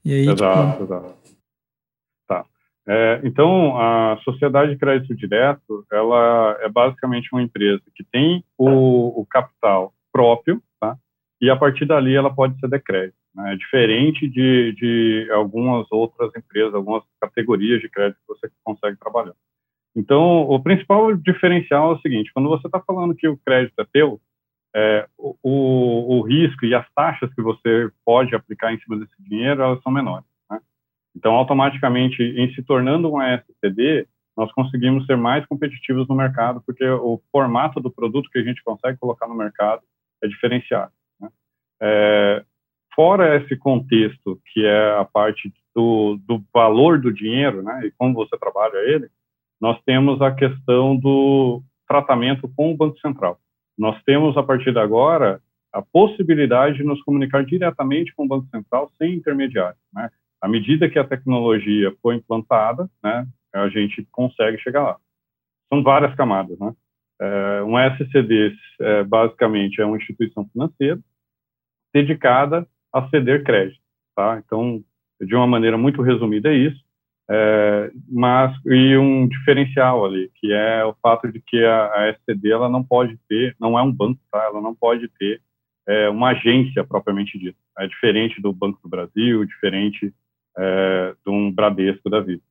E 0.05 0.13
aí, 0.13 0.29
exato, 0.29 0.73
tipo... 0.73 0.85
exato. 0.85 1.15
Tá. 2.29 2.45
É, 2.87 3.21
então, 3.25 3.79
a 3.79 4.19
Sociedade 4.25 4.73
de 4.73 4.79
Crédito 4.79 5.17
Direto, 5.17 5.87
ela 5.91 6.59
é 6.61 6.69
basicamente 6.69 7.31
uma 7.33 7.43
empresa 7.43 7.81
que 7.95 8.05
tem 8.05 8.45
o, 8.59 9.23
o 9.23 9.25
capital 9.25 9.95
próprio, 10.13 10.63
e 11.41 11.51
a 11.51 11.57
partir 11.57 11.87
dali 11.87 12.15
ela 12.15 12.33
pode 12.33 12.59
ser 12.61 12.69
decrédito. 12.69 13.17
Né? 13.35 13.57
Diferente 13.57 14.29
de, 14.29 14.73
de 14.75 15.29
algumas 15.33 15.87
outras 15.91 16.31
empresas, 16.37 16.75
algumas 16.75 17.03
categorias 17.21 17.81
de 17.81 17.89
crédito 17.89 18.19
que 18.19 18.29
você 18.29 18.51
consegue 18.63 18.99
trabalhar. 18.99 19.35
Então, 19.97 20.43
o 20.43 20.63
principal 20.63 21.15
diferencial 21.17 21.93
é 21.93 21.95
o 21.97 22.01
seguinte: 22.01 22.31
quando 22.33 22.49
você 22.49 22.69
está 22.69 22.81
falando 22.81 23.15
que 23.15 23.27
o 23.27 23.37
crédito 23.45 23.75
é 23.81 23.87
teu, 23.93 24.21
é, 24.75 25.07
o, 25.19 26.19
o, 26.19 26.23
risco 26.23 26.65
e 26.65 26.75
as 26.75 26.87
taxas 26.95 27.33
que 27.35 27.43
você 27.43 27.91
pode 28.05 28.35
aplicar 28.35 28.73
em 28.73 28.81
cima 28.81 28.97
desse 28.97 29.15
dinheiro 29.23 29.63
elas 29.63 29.83
são 29.83 29.93
menores. 29.93 30.27
Né? 30.51 30.61
Então, 31.15 31.35
automaticamente, 31.35 32.23
em 32.23 32.53
se 32.55 32.63
tornando 32.63 33.11
uma 33.11 33.35
SCD, 33.35 34.07
nós 34.37 34.51
conseguimos 34.53 35.05
ser 35.05 35.17
mais 35.17 35.45
competitivos 35.47 36.09
no 36.09 36.15
mercado, 36.15 36.63
porque 36.65 36.87
o 36.87 37.21
formato 37.31 37.81
do 37.81 37.91
produto 37.91 38.31
que 38.31 38.39
a 38.39 38.43
gente 38.43 38.63
consegue 38.65 38.99
colocar 38.99 39.29
no 39.29 39.35
mercado 39.35 39.83
é 40.23 40.29
diferenciado. 40.29 40.93
É, 41.85 42.45
fora 42.95 43.37
esse 43.37 43.57
contexto, 43.57 44.41
que 44.53 44.65
é 44.65 44.99
a 44.99 45.05
parte 45.05 45.53
do, 45.75 46.19
do 46.27 46.43
valor 46.53 47.01
do 47.01 47.13
dinheiro, 47.13 47.63
né, 47.63 47.87
e 47.87 47.91
como 47.93 48.15
você 48.15 48.39
trabalha 48.39 48.77
ele, 48.87 49.09
nós 49.61 49.81
temos 49.85 50.21
a 50.23 50.31
questão 50.33 50.97
do 50.97 51.63
tratamento 51.87 52.49
com 52.57 52.73
o 52.73 52.77
Banco 52.77 52.99
Central. 53.01 53.39
Nós 53.83 54.01
temos, 54.05 54.37
a 54.37 54.45
partir 54.45 54.71
de 54.71 54.79
agora, 54.79 55.41
a 55.73 55.83
possibilidade 55.83 56.77
de 56.77 56.85
nos 56.85 57.03
comunicar 57.03 57.45
diretamente 57.45 58.15
com 58.15 58.25
o 58.25 58.29
Banco 58.29 58.47
Central 58.47 58.89
sem 58.97 59.15
intermediário. 59.15 59.77
Né? 59.93 60.09
À 60.41 60.47
medida 60.47 60.89
que 60.89 61.01
a 61.01 61.05
tecnologia 61.05 61.93
for 62.01 62.15
implantada, 62.15 62.89
né, 63.03 63.27
a 63.53 63.69
gente 63.69 64.07
consegue 64.13 64.57
chegar 64.59 64.85
lá. 64.85 64.97
São 65.69 65.83
várias 65.83 66.15
camadas. 66.15 66.57
Né? 66.61 66.73
É, 67.21 67.63
um 67.65 67.77
SCD, 67.77 68.55
é, 68.81 69.03
basicamente, 69.03 69.81
é 69.81 69.85
uma 69.85 69.97
instituição 69.97 70.49
financeira 70.51 71.01
dedicada 71.93 72.65
a 72.93 73.09
ceder 73.09 73.43
crédito. 73.43 73.83
Tá? 74.15 74.41
Então, 74.47 74.81
de 75.21 75.35
uma 75.35 75.49
maneira 75.49 75.77
muito 75.77 76.03
resumida, 76.03 76.53
é 76.53 76.55
isso. 76.55 76.81
É, 77.31 77.91
mas 78.09 78.55
e 78.67 78.97
um 78.97 79.29
diferencial 79.29 80.05
ali, 80.05 80.31
que 80.35 80.53
é 80.53 80.85
o 80.85 80.95
fato 81.01 81.31
de 81.31 81.41
que 81.41 81.65
a, 81.65 81.87
a 81.95 82.09
SCD 82.11 82.51
ela 82.51 82.69
não 82.69 82.83
pode 82.83 83.19
ter, 83.29 83.57
não 83.61 83.79
é 83.79 83.83
um 83.83 83.93
banco, 83.93 84.21
tá? 84.31 84.43
Ela 84.45 84.61
não 84.61 84.75
pode 84.75 85.09
ter 85.19 85.41
é, 85.87 86.09
uma 86.09 86.31
agência 86.31 86.85
propriamente 86.85 87.39
dita. 87.39 87.59
É 87.79 87.87
diferente 87.87 88.41
do 88.41 88.53
Banco 88.53 88.81
do 88.83 88.89
Brasil, 88.89 89.45
diferente 89.45 90.13
é, 90.59 91.15
de 91.25 91.33
um 91.33 91.51
Bradesco 91.51 92.11
da 92.11 92.21
vida. 92.21 92.43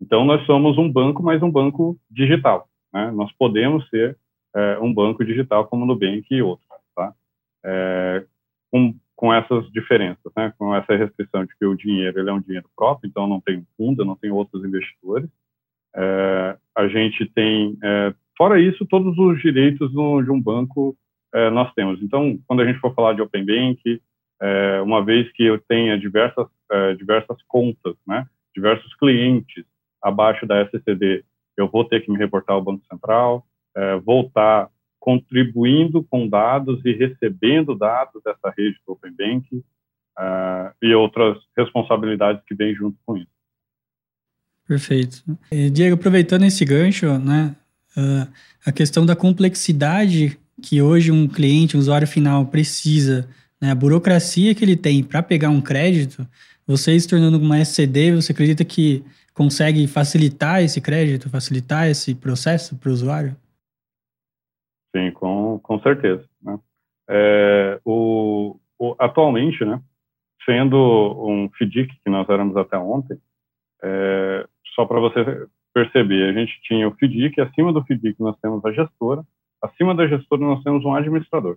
Então 0.00 0.24
nós 0.24 0.44
somos 0.46 0.78
um 0.78 0.90
banco, 0.90 1.22
mas 1.22 1.42
um 1.42 1.50
banco 1.50 1.98
digital. 2.10 2.68
Né? 2.92 3.10
Nós 3.10 3.32
podemos 3.32 3.88
ser 3.88 4.16
é, 4.54 4.78
um 4.78 4.92
banco 4.92 5.24
digital 5.24 5.66
como 5.66 5.84
o 5.84 5.86
Nubank 5.86 6.26
e 6.30 6.42
outros, 6.42 6.68
tá? 6.94 7.12
É, 7.64 8.24
com 8.70 8.94
com 9.18 9.34
essas 9.34 9.68
diferenças, 9.72 10.32
né? 10.36 10.54
com 10.56 10.72
essa 10.72 10.94
restrição 10.94 11.44
de 11.44 11.52
que 11.58 11.66
o 11.66 11.74
dinheiro 11.74 12.20
ele 12.20 12.30
é 12.30 12.32
um 12.32 12.40
dinheiro 12.40 12.70
próprio, 12.76 13.08
então 13.08 13.26
não 13.26 13.40
tem 13.40 13.66
fundo, 13.76 14.04
não 14.04 14.14
tem 14.14 14.30
outros 14.30 14.64
investidores. 14.64 15.28
É, 15.96 16.56
a 16.76 16.86
gente 16.86 17.26
tem, 17.34 17.76
é, 17.82 18.14
fora 18.36 18.60
isso, 18.60 18.86
todos 18.86 19.18
os 19.18 19.42
direitos 19.42 19.90
de 19.90 20.30
um 20.30 20.40
banco 20.40 20.96
é, 21.34 21.50
nós 21.50 21.74
temos. 21.74 22.00
Então, 22.00 22.38
quando 22.46 22.62
a 22.62 22.64
gente 22.64 22.78
for 22.78 22.94
falar 22.94 23.12
de 23.14 23.20
Open 23.20 23.44
Bank, 23.44 24.00
é, 24.40 24.80
uma 24.82 25.04
vez 25.04 25.28
que 25.32 25.42
eu 25.42 25.58
tenha 25.68 25.98
diversas, 25.98 26.46
é, 26.70 26.94
diversas 26.94 27.42
contas, 27.48 27.96
né? 28.06 28.24
diversos 28.54 28.94
clientes 28.94 29.64
abaixo 30.00 30.46
da 30.46 30.62
SCD, 30.62 31.24
eu 31.56 31.68
vou 31.68 31.84
ter 31.84 32.04
que 32.04 32.10
me 32.12 32.18
reportar 32.18 32.54
ao 32.54 32.62
Banco 32.62 32.86
Central, 32.86 33.44
é, 33.76 33.98
voltar 33.98 34.68
contribuindo 35.08 36.04
com 36.04 36.28
dados 36.28 36.84
e 36.84 36.92
recebendo 36.92 37.74
dados 37.74 38.22
dessa 38.22 38.52
rede 38.54 38.76
do 38.86 38.92
Open 38.92 39.10
Bank 39.16 39.56
uh, 39.56 40.70
e 40.82 40.94
outras 40.94 41.38
responsabilidades 41.56 42.42
que 42.46 42.54
vêm 42.54 42.74
junto 42.74 42.98
com 43.06 43.16
isso. 43.16 43.30
Perfeito. 44.66 45.24
E, 45.50 45.70
Diego, 45.70 45.94
aproveitando 45.94 46.42
esse 46.42 46.62
gancho, 46.62 47.18
né, 47.20 47.56
uh, 47.96 48.30
a 48.66 48.70
questão 48.70 49.06
da 49.06 49.16
complexidade 49.16 50.38
que 50.60 50.82
hoje 50.82 51.10
um 51.10 51.26
cliente, 51.26 51.74
um 51.74 51.80
usuário 51.80 52.06
final 52.06 52.44
precisa, 52.44 53.26
né, 53.58 53.70
a 53.70 53.74
burocracia 53.74 54.54
que 54.54 54.62
ele 54.62 54.76
tem 54.76 55.02
para 55.02 55.22
pegar 55.22 55.48
um 55.48 55.62
crédito, 55.62 56.28
você 56.66 57.00
se 57.00 57.08
tornando 57.08 57.38
uma 57.38 57.58
SCD, 57.60 58.14
você 58.14 58.32
acredita 58.32 58.62
que 58.62 59.02
consegue 59.32 59.86
facilitar 59.86 60.62
esse 60.62 60.82
crédito, 60.82 61.30
facilitar 61.30 61.88
esse 61.88 62.14
processo 62.14 62.76
para 62.76 62.90
o 62.90 62.92
usuário? 62.92 63.34
Sim, 64.98 65.12
com, 65.12 65.60
com 65.60 65.80
certeza. 65.80 66.24
Né? 66.42 66.58
É, 67.08 67.80
o, 67.84 68.58
o, 68.78 68.96
atualmente, 68.98 69.64
né, 69.64 69.80
sendo 70.44 70.76
um 70.76 71.48
FDIC, 71.56 71.94
que 72.02 72.10
nós 72.10 72.28
éramos 72.28 72.56
até 72.56 72.76
ontem, 72.76 73.16
é, 73.82 74.46
só 74.74 74.84
para 74.84 74.98
você 74.98 75.46
perceber, 75.72 76.28
a 76.28 76.32
gente 76.32 76.60
tinha 76.62 76.88
o 76.88 76.94
FDIC, 76.94 77.40
acima 77.40 77.72
do 77.72 77.82
FDIC 77.84 78.20
nós 78.20 78.36
temos 78.40 78.64
a 78.64 78.72
gestora, 78.72 79.22
acima 79.62 79.94
da 79.94 80.06
gestora 80.08 80.42
nós 80.42 80.62
temos 80.64 80.84
um 80.84 80.94
administrador. 80.94 81.56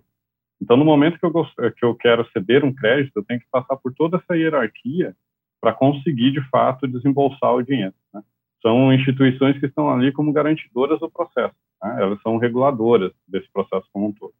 Então, 0.60 0.76
no 0.76 0.84
momento 0.84 1.18
que 1.18 1.26
eu, 1.26 1.32
que 1.72 1.84
eu 1.84 1.94
quero 1.96 2.28
ceder 2.30 2.64
um 2.64 2.72
crédito, 2.72 3.16
eu 3.16 3.24
tenho 3.24 3.40
que 3.40 3.46
passar 3.50 3.76
por 3.76 3.92
toda 3.94 4.18
essa 4.18 4.36
hierarquia 4.36 5.16
para 5.60 5.72
conseguir, 5.72 6.30
de 6.30 6.40
fato, 6.50 6.86
desembolsar 6.86 7.52
o 7.54 7.62
dinheiro. 7.62 7.94
Né? 8.14 8.22
São 8.60 8.92
instituições 8.92 9.58
que 9.58 9.66
estão 9.66 9.90
ali 9.90 10.12
como 10.12 10.32
garantidoras 10.32 11.00
do 11.00 11.10
processo. 11.10 11.54
Né? 11.82 11.96
Elas 12.00 12.20
são 12.22 12.36
reguladoras 12.36 13.12
desse 13.26 13.50
processo 13.52 13.86
como 13.92 14.08
um 14.08 14.12
todo. 14.12 14.34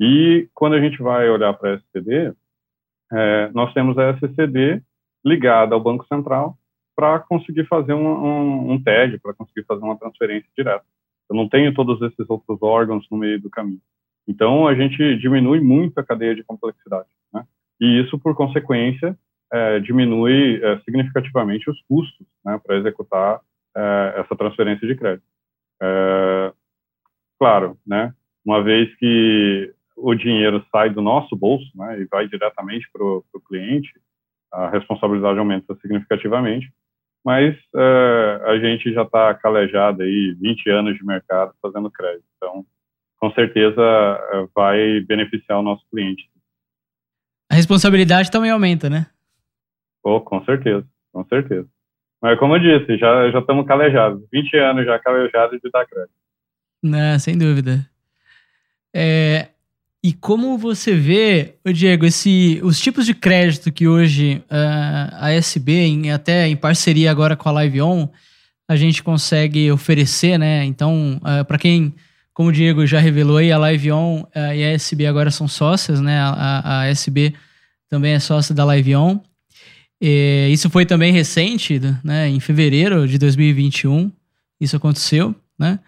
E 0.00 0.48
quando 0.54 0.74
a 0.74 0.80
gente 0.80 1.02
vai 1.02 1.28
olhar 1.28 1.52
para 1.54 1.74
a 1.74 1.74
SCD, 1.74 2.32
é, 3.12 3.50
nós 3.52 3.72
temos 3.74 3.98
a 3.98 4.10
SCD 4.10 4.82
ligada 5.24 5.74
ao 5.74 5.80
Banco 5.80 6.06
Central 6.06 6.56
para 6.96 7.18
conseguir 7.20 7.64
fazer 7.66 7.94
um, 7.94 8.08
um, 8.08 8.72
um 8.72 8.82
TED, 8.82 9.18
para 9.18 9.34
conseguir 9.34 9.64
fazer 9.64 9.82
uma 9.82 9.98
transferência 9.98 10.48
direta. 10.56 10.84
Eu 11.28 11.36
não 11.36 11.48
tenho 11.48 11.74
todos 11.74 12.00
esses 12.02 12.28
outros 12.28 12.58
órgãos 12.62 13.06
no 13.10 13.18
meio 13.18 13.40
do 13.40 13.50
caminho. 13.50 13.80
Então, 14.26 14.66
a 14.66 14.74
gente 14.74 15.16
diminui 15.18 15.60
muito 15.60 15.98
a 15.98 16.04
cadeia 16.04 16.34
de 16.34 16.42
complexidade. 16.42 17.08
Né? 17.32 17.44
E 17.80 18.00
isso, 18.00 18.18
por 18.18 18.34
consequência, 18.34 19.16
é, 19.52 19.80
diminui 19.80 20.62
é, 20.62 20.78
significativamente 20.80 21.70
os 21.70 21.80
custos 21.82 22.26
né, 22.44 22.60
para 22.64 22.76
executar 22.76 23.40
é, 23.76 24.14
essa 24.18 24.36
transferência 24.36 24.86
de 24.86 24.94
crédito. 24.94 25.26
Claro, 27.38 27.78
né, 27.86 28.12
uma 28.44 28.62
vez 28.62 28.94
que 28.96 29.72
o 29.96 30.14
dinheiro 30.14 30.64
sai 30.70 30.90
do 30.90 31.02
nosso 31.02 31.36
bolso 31.36 31.66
né, 31.74 32.00
e 32.00 32.06
vai 32.06 32.28
diretamente 32.28 32.88
para 32.92 33.04
o 33.04 33.24
cliente, 33.46 33.92
a 34.52 34.70
responsabilidade 34.70 35.38
aumenta 35.38 35.74
significativamente, 35.76 36.72
mas 37.24 37.54
é, 37.76 38.40
a 38.46 38.58
gente 38.58 38.92
já 38.92 39.02
está 39.02 39.34
calejado 39.34 40.02
aí 40.02 40.34
20 40.40 40.70
anos 40.70 40.96
de 40.96 41.04
mercado 41.04 41.52
fazendo 41.60 41.90
crédito, 41.90 42.24
então 42.36 42.64
com 43.18 43.30
certeza 43.32 43.82
é, 43.82 44.46
vai 44.54 45.00
beneficiar 45.00 45.58
o 45.58 45.62
nosso 45.62 45.84
cliente. 45.90 46.30
A 47.50 47.54
responsabilidade 47.54 48.30
também 48.30 48.50
aumenta, 48.50 48.88
né? 48.88 49.06
Oh, 50.02 50.20
com 50.20 50.44
certeza, 50.44 50.86
com 51.12 51.24
certeza. 51.24 51.68
Mas 52.22 52.38
como 52.38 52.56
eu 52.56 52.60
disse, 52.60 52.96
já, 52.96 53.30
já 53.30 53.38
estamos 53.40 53.66
calejados, 53.66 54.24
20 54.32 54.56
anos 54.56 54.86
já 54.86 54.98
calejados 54.98 55.60
de 55.60 55.70
dar 55.70 55.86
crédito. 55.86 56.14
Não, 56.82 57.18
sem 57.18 57.36
dúvida. 57.36 57.88
É, 58.94 59.48
e 60.02 60.12
como 60.12 60.56
você 60.56 60.94
vê, 60.94 61.56
Diego, 61.74 62.06
esse, 62.06 62.60
os 62.62 62.80
tipos 62.80 63.04
de 63.04 63.14
crédito 63.14 63.72
que 63.72 63.88
hoje 63.88 64.42
uh, 64.44 65.14
a 65.16 65.32
SB, 65.32 65.72
em, 65.72 66.10
até 66.12 66.46
em 66.46 66.56
parceria 66.56 67.10
agora 67.10 67.36
com 67.36 67.48
a 67.48 67.52
Live 67.52 67.82
On, 67.82 68.08
a 68.68 68.76
gente 68.76 69.02
consegue 69.02 69.70
oferecer, 69.72 70.38
né? 70.38 70.64
Então, 70.64 71.20
uh, 71.22 71.44
para 71.44 71.58
quem, 71.58 71.92
como 72.32 72.50
o 72.50 72.52
Diego 72.52 72.86
já 72.86 73.00
revelou 73.00 73.38
aí, 73.38 73.50
a 73.50 73.58
Live 73.58 73.90
On 73.90 74.20
uh, 74.20 74.28
e 74.54 74.64
a 74.64 74.72
SB 74.72 75.06
agora 75.06 75.32
são 75.32 75.48
sócias, 75.48 76.00
né? 76.00 76.20
A, 76.20 76.28
a, 76.28 76.80
a 76.82 76.88
SB 76.88 77.34
também 77.88 78.12
é 78.12 78.20
sócia 78.20 78.54
da 78.54 78.64
Live 78.64 78.94
On. 78.94 79.18
E 80.00 80.48
isso 80.52 80.70
foi 80.70 80.86
também 80.86 81.12
recente, 81.12 81.80
né? 82.04 82.28
Em 82.28 82.38
fevereiro 82.38 83.08
de 83.08 83.18
2021, 83.18 84.12
isso 84.60 84.76
aconteceu, 84.76 85.34
né? 85.58 85.80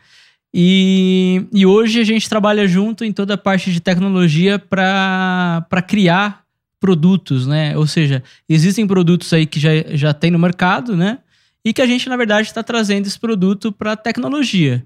E, 0.52 1.46
e 1.52 1.64
hoje 1.64 2.00
a 2.00 2.04
gente 2.04 2.28
trabalha 2.28 2.66
junto 2.66 3.04
em 3.04 3.12
toda 3.12 3.34
a 3.34 3.38
parte 3.38 3.72
de 3.72 3.80
tecnologia 3.80 4.58
para 4.58 5.84
criar 5.86 6.44
produtos, 6.80 7.46
né? 7.46 7.76
Ou 7.76 7.86
seja, 7.86 8.22
existem 8.48 8.86
produtos 8.86 9.32
aí 9.32 9.46
que 9.46 9.60
já, 9.60 9.70
já 9.90 10.12
tem 10.12 10.30
no 10.30 10.38
mercado, 10.38 10.96
né? 10.96 11.18
E 11.64 11.72
que 11.72 11.82
a 11.82 11.86
gente, 11.86 12.08
na 12.08 12.16
verdade, 12.16 12.48
está 12.48 12.62
trazendo 12.62 13.06
esse 13.06 13.18
produto 13.18 13.70
para 13.70 13.94
tecnologia. 13.96 14.84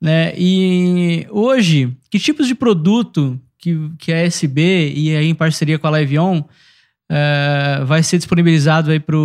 Né? 0.00 0.32
E 0.36 1.26
hoje, 1.30 1.92
que 2.10 2.18
tipos 2.18 2.46
de 2.46 2.54
produto 2.54 3.40
que, 3.58 3.90
que 3.98 4.12
a 4.12 4.18
SB 4.18 4.92
e 4.94 5.16
aí 5.16 5.28
em 5.28 5.34
parceria 5.34 5.78
com 5.78 5.88
a 5.88 5.98
Liveon 5.98 6.40
uh, 6.40 7.84
vai 7.84 8.02
ser 8.02 8.18
disponibilizado 8.18 8.90
aí 8.90 9.00
para 9.00 9.16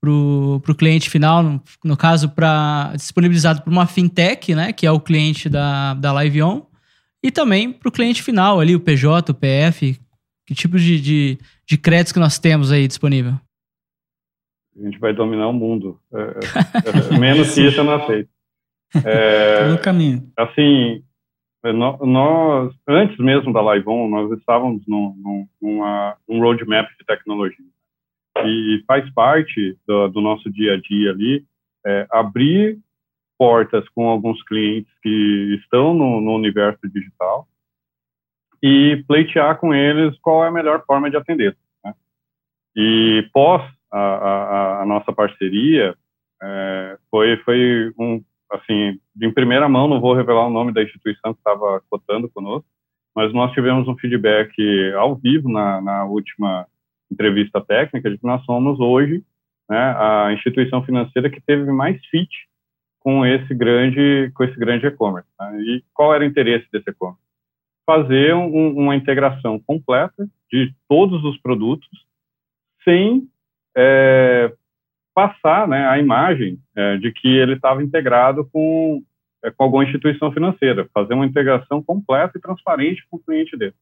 para 0.00 0.10
o 0.10 0.76
cliente 0.76 1.10
final, 1.10 1.42
no, 1.42 1.62
no 1.84 1.96
caso, 1.96 2.28
para 2.30 2.92
disponibilizado 2.94 3.62
para 3.62 3.70
uma 3.70 3.86
fintech, 3.86 4.54
né, 4.54 4.72
que 4.72 4.86
é 4.86 4.90
o 4.90 5.00
cliente 5.00 5.48
da, 5.48 5.94
da 5.94 6.22
LiveOn, 6.22 6.66
e 7.22 7.30
também 7.30 7.72
para 7.72 7.88
o 7.88 7.92
cliente 7.92 8.22
final 8.22 8.60
ali, 8.60 8.76
o 8.76 8.80
PJ, 8.80 9.32
o 9.32 9.34
PF, 9.34 9.98
que 10.46 10.54
tipo 10.54 10.78
de, 10.78 11.00
de, 11.00 11.38
de 11.66 11.76
créditos 11.76 12.12
que 12.12 12.20
nós 12.20 12.38
temos 12.38 12.70
aí 12.70 12.86
disponível? 12.86 13.34
A 14.76 14.84
gente 14.84 14.98
vai 15.00 15.12
dominar 15.12 15.48
o 15.48 15.52
mundo. 15.52 15.98
É, 16.14 16.20
é, 16.20 17.14
é 17.14 17.18
menos 17.18 17.52
que 17.52 17.66
isso 17.66 17.80
eu 17.80 17.84
não 17.84 17.94
aceito. 17.94 18.30
É, 19.04 19.66
no 19.68 19.78
caminho. 19.78 20.30
Assim, 20.38 21.02
é, 21.64 21.72
nós, 21.72 22.72
antes 22.86 23.18
mesmo 23.18 23.52
da 23.52 23.74
LiveOn, 23.74 24.08
nós 24.08 24.38
estávamos 24.38 24.86
num, 24.86 25.14
num, 25.16 25.48
numa, 25.60 26.16
um 26.28 26.40
roadmap 26.40 26.86
de 26.96 27.04
tecnologia 27.04 27.66
e 28.46 28.82
faz 28.86 29.08
parte 29.12 29.76
do, 29.86 30.08
do 30.08 30.20
nosso 30.20 30.50
dia 30.50 30.74
a 30.74 30.80
dia 30.80 31.10
ali, 31.10 31.44
é, 31.86 32.06
abrir 32.10 32.78
portas 33.38 33.88
com 33.90 34.08
alguns 34.08 34.42
clientes 34.42 34.92
que 35.02 35.58
estão 35.62 35.94
no, 35.94 36.20
no, 36.20 36.34
universo 36.34 36.80
digital 36.88 37.46
e 38.62 39.04
pleitear 39.06 39.58
com 39.58 39.72
eles 39.72 40.18
qual 40.20 40.44
é 40.44 40.48
a 40.48 40.52
melhor 40.52 40.84
forma 40.84 41.08
de 41.08 41.16
atender. 41.16 41.56
Né? 41.84 41.94
E 42.76 43.28
pós 43.32 43.62
a, 43.90 43.98
a, 43.98 44.82
a 44.82 44.86
nossa 44.86 45.12
parceria, 45.12 45.94
é, 46.42 46.98
foi, 47.10 47.36
foi 47.38 47.92
um, 47.98 48.22
assim, 48.50 48.98
em 49.22 49.32
primeira 49.32 49.68
mão, 49.68 49.86
não 49.88 50.00
vou 50.00 50.14
revelar 50.14 50.46
o 50.46 50.50
nome 50.50 50.72
da 50.72 50.82
instituição 50.82 51.32
que 51.32 51.40
estava 51.40 51.80
cotando 51.88 52.28
conosco, 52.28 52.68
mas 53.14 53.32
nós 53.32 53.52
tivemos 53.52 53.86
um 53.88 53.96
feedback 53.96 54.52
ao 54.94 55.14
vivo 55.16 55.48
na, 55.48 55.80
na 55.80 56.04
última 56.04 56.66
entrevista 57.10 57.60
técnica 57.60 58.10
de 58.10 58.18
que 58.18 58.26
nós 58.26 58.44
somos 58.44 58.78
hoje 58.80 59.22
né, 59.68 59.94
a 59.96 60.32
instituição 60.32 60.82
financeira 60.84 61.30
que 61.30 61.40
teve 61.40 61.70
mais 61.70 62.04
fit 62.06 62.28
com 63.00 63.24
esse 63.24 63.54
grande 63.54 64.30
com 64.34 64.44
esse 64.44 64.58
grande 64.58 64.86
e-commerce. 64.86 65.28
Né? 65.38 65.60
E 65.60 65.84
qual 65.92 66.14
era 66.14 66.24
o 66.24 66.26
interesse 66.26 66.66
desse 66.72 66.90
e-commerce? 66.90 67.22
Fazer 67.86 68.34
um, 68.34 68.76
uma 68.76 68.96
integração 68.96 69.58
completa 69.58 70.28
de 70.50 70.74
todos 70.88 71.24
os 71.24 71.38
produtos 71.40 71.88
sem 72.84 73.28
é, 73.76 74.52
passar 75.14 75.66
né, 75.68 75.86
a 75.88 75.98
imagem 75.98 76.58
é, 76.76 76.96
de 76.96 77.12
que 77.12 77.28
ele 77.28 77.54
estava 77.54 77.82
integrado 77.82 78.48
com, 78.52 79.02
é, 79.42 79.50
com 79.50 79.64
alguma 79.64 79.84
instituição 79.84 80.32
financeira, 80.32 80.88
fazer 80.94 81.14
uma 81.14 81.26
integração 81.26 81.82
completa 81.82 82.38
e 82.38 82.40
transparente 82.40 83.06
com 83.10 83.16
o 83.16 83.20
cliente 83.20 83.56
dele. 83.56 83.74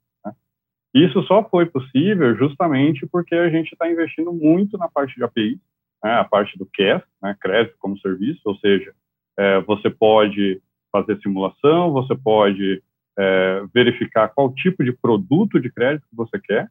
Isso 0.97 1.23
só 1.25 1.47
foi 1.47 1.67
possível 1.67 2.35
justamente 2.37 3.07
porque 3.07 3.35
a 3.35 3.51
gente 3.51 3.71
está 3.71 3.87
investindo 3.87 4.33
muito 4.33 4.79
na 4.79 4.89
parte 4.89 5.15
de 5.15 5.23
API, 5.23 5.61
né, 6.03 6.15
a 6.15 6.25
parte 6.25 6.57
do 6.57 6.67
CAS, 6.73 7.03
né, 7.23 7.37
crédito 7.39 7.77
como 7.79 7.99
serviço, 7.99 8.41
ou 8.47 8.57
seja, 8.57 8.95
é, 9.39 9.61
você 9.61 9.91
pode 9.91 10.59
fazer 10.91 11.21
simulação, 11.21 11.93
você 11.93 12.17
pode 12.17 12.83
é, 13.19 13.63
verificar 13.75 14.29
qual 14.29 14.55
tipo 14.55 14.83
de 14.83 14.91
produto 14.91 15.61
de 15.61 15.71
crédito 15.71 16.09
que 16.09 16.17
você 16.17 16.39
quer 16.39 16.71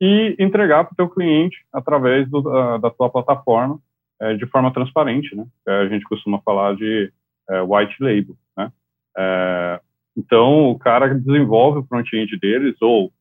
e 0.00 0.34
entregar 0.38 0.84
para 0.84 0.94
o 0.94 0.96
teu 0.96 1.08
cliente 1.10 1.58
através 1.70 2.26
do, 2.30 2.40
da 2.78 2.90
tua 2.90 3.10
plataforma 3.10 3.78
é, 4.18 4.32
de 4.32 4.46
forma 4.46 4.72
transparente, 4.72 5.36
né? 5.36 5.46
É, 5.66 5.80
a 5.80 5.88
gente 5.88 6.06
costuma 6.06 6.40
falar 6.40 6.74
de 6.74 7.12
é, 7.50 7.60
white 7.60 7.96
label, 8.00 8.34
né? 8.56 8.72
É, 9.18 9.80
então, 10.16 10.70
o 10.70 10.78
cara 10.78 11.14
desenvolve 11.14 11.80
o 11.80 11.84
front-end 11.84 12.34
deles 12.38 12.74
ou 12.80 13.12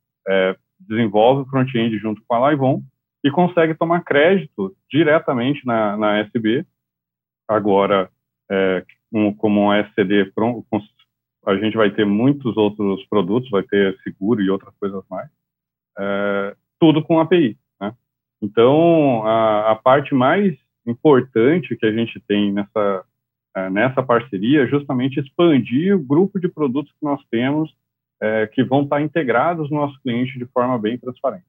desenvolve 0.80 1.42
o 1.42 1.46
front-end 1.46 1.98
junto 1.98 2.22
com 2.28 2.36
a 2.36 2.52
Livon 2.52 2.84
e 3.24 3.32
consegue 3.32 3.74
tomar 3.74 4.04
crédito 4.04 4.76
diretamente 4.90 5.66
na, 5.66 5.98
na 5.98 6.20
SB. 6.20 6.66
Agora, 7.48 8.10
é, 8.50 8.86
um, 9.12 9.34
como 9.34 9.62
um 9.62 9.74
SCD, 9.74 10.32
a 11.46 11.56
gente 11.56 11.78
vai 11.78 11.90
ter 11.92 12.06
muitos 12.06 12.58
outros 12.58 13.06
produtos, 13.06 13.50
vai 13.50 13.64
ter 13.64 13.98
seguro 14.04 14.42
e 14.42 14.50
outras 14.50 14.74
coisas 14.80 15.04
mais, 15.10 15.30
é, 15.98 16.56
tudo 16.80 17.04
com 17.04 17.20
API. 17.20 17.58
Né? 17.80 17.94
Então, 18.42 19.26
a, 19.26 19.72
a, 19.72 19.76
parte 19.76 20.14
mais 20.14 20.58
importante 20.86 21.76
que 21.76 21.86
a 21.86 21.92
gente 21.92 22.20
tem 22.28 22.52
nessa, 22.52 23.06
é, 23.56 23.70
nessa 23.70 24.04
parceria 24.04 24.64
é 24.64 24.68
justamente 24.68 25.20
expandir 25.20 25.96
o 25.96 26.04
grupo 26.04 26.40
de 26.40 26.48
produtos 26.48 26.92
que 26.92 27.04
nós 27.04 27.22
temos 27.30 27.74
é, 28.22 28.48
que 28.48 28.64
vão 28.64 28.84
estar 28.84 29.02
integrados 29.02 29.70
no 29.70 29.78
nosso 29.78 30.00
cliente 30.02 30.38
de 30.38 30.46
forma 30.46 30.78
bem 30.78 30.98
transparente. 30.98 31.46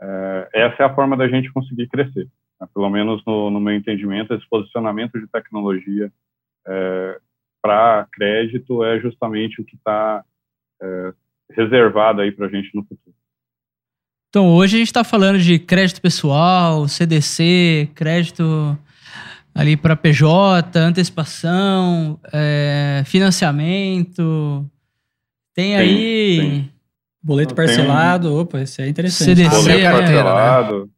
É, 0.00 0.48
essa 0.54 0.82
é 0.82 0.86
a 0.86 0.94
forma 0.94 1.16
da 1.16 1.28
gente 1.28 1.52
conseguir 1.52 1.88
crescer. 1.88 2.28
Né? 2.60 2.68
Pelo 2.74 2.90
menos 2.90 3.22
no, 3.26 3.50
no, 3.50 3.60
meu 3.60 3.74
entendimento, 3.74 4.34
esse 4.34 4.48
posicionamento 4.48 5.18
de 5.18 5.26
tecnologia 5.26 6.12
é, 6.66 7.20
para 7.62 8.06
crédito 8.12 8.84
é 8.84 8.98
justamente 9.00 9.60
o 9.60 9.64
que 9.64 9.76
está 9.76 10.24
é, 10.82 11.12
reservado 11.50 12.20
aí 12.20 12.32
para 12.32 12.46
a 12.46 12.50
gente 12.50 12.74
no 12.74 12.82
futuro. 12.82 13.16
Então, 14.28 14.48
hoje 14.54 14.76
a 14.76 14.78
gente 14.78 14.88
está 14.88 15.04
falando 15.04 15.38
de 15.38 15.58
crédito 15.58 16.00
pessoal, 16.00 16.88
CDC, 16.88 17.90
crédito 17.94 18.78
ali 19.54 19.76
para 19.76 19.94
PJ, 19.94 20.78
antecipação, 20.78 22.18
é, 22.32 23.02
financamento. 23.04 24.66
Tem 25.54 25.76
aí. 25.76 26.40
Sim. 26.40 26.72
Boleto 27.22 27.54
parcelado, 27.54 28.34
um... 28.34 28.40
opa, 28.40 28.60
isso 28.60 28.82
é 28.82 28.88
interessante. 28.88 29.36
CDC, 29.36 29.50
Boleto 29.50 29.96
parcelado. 29.96 30.90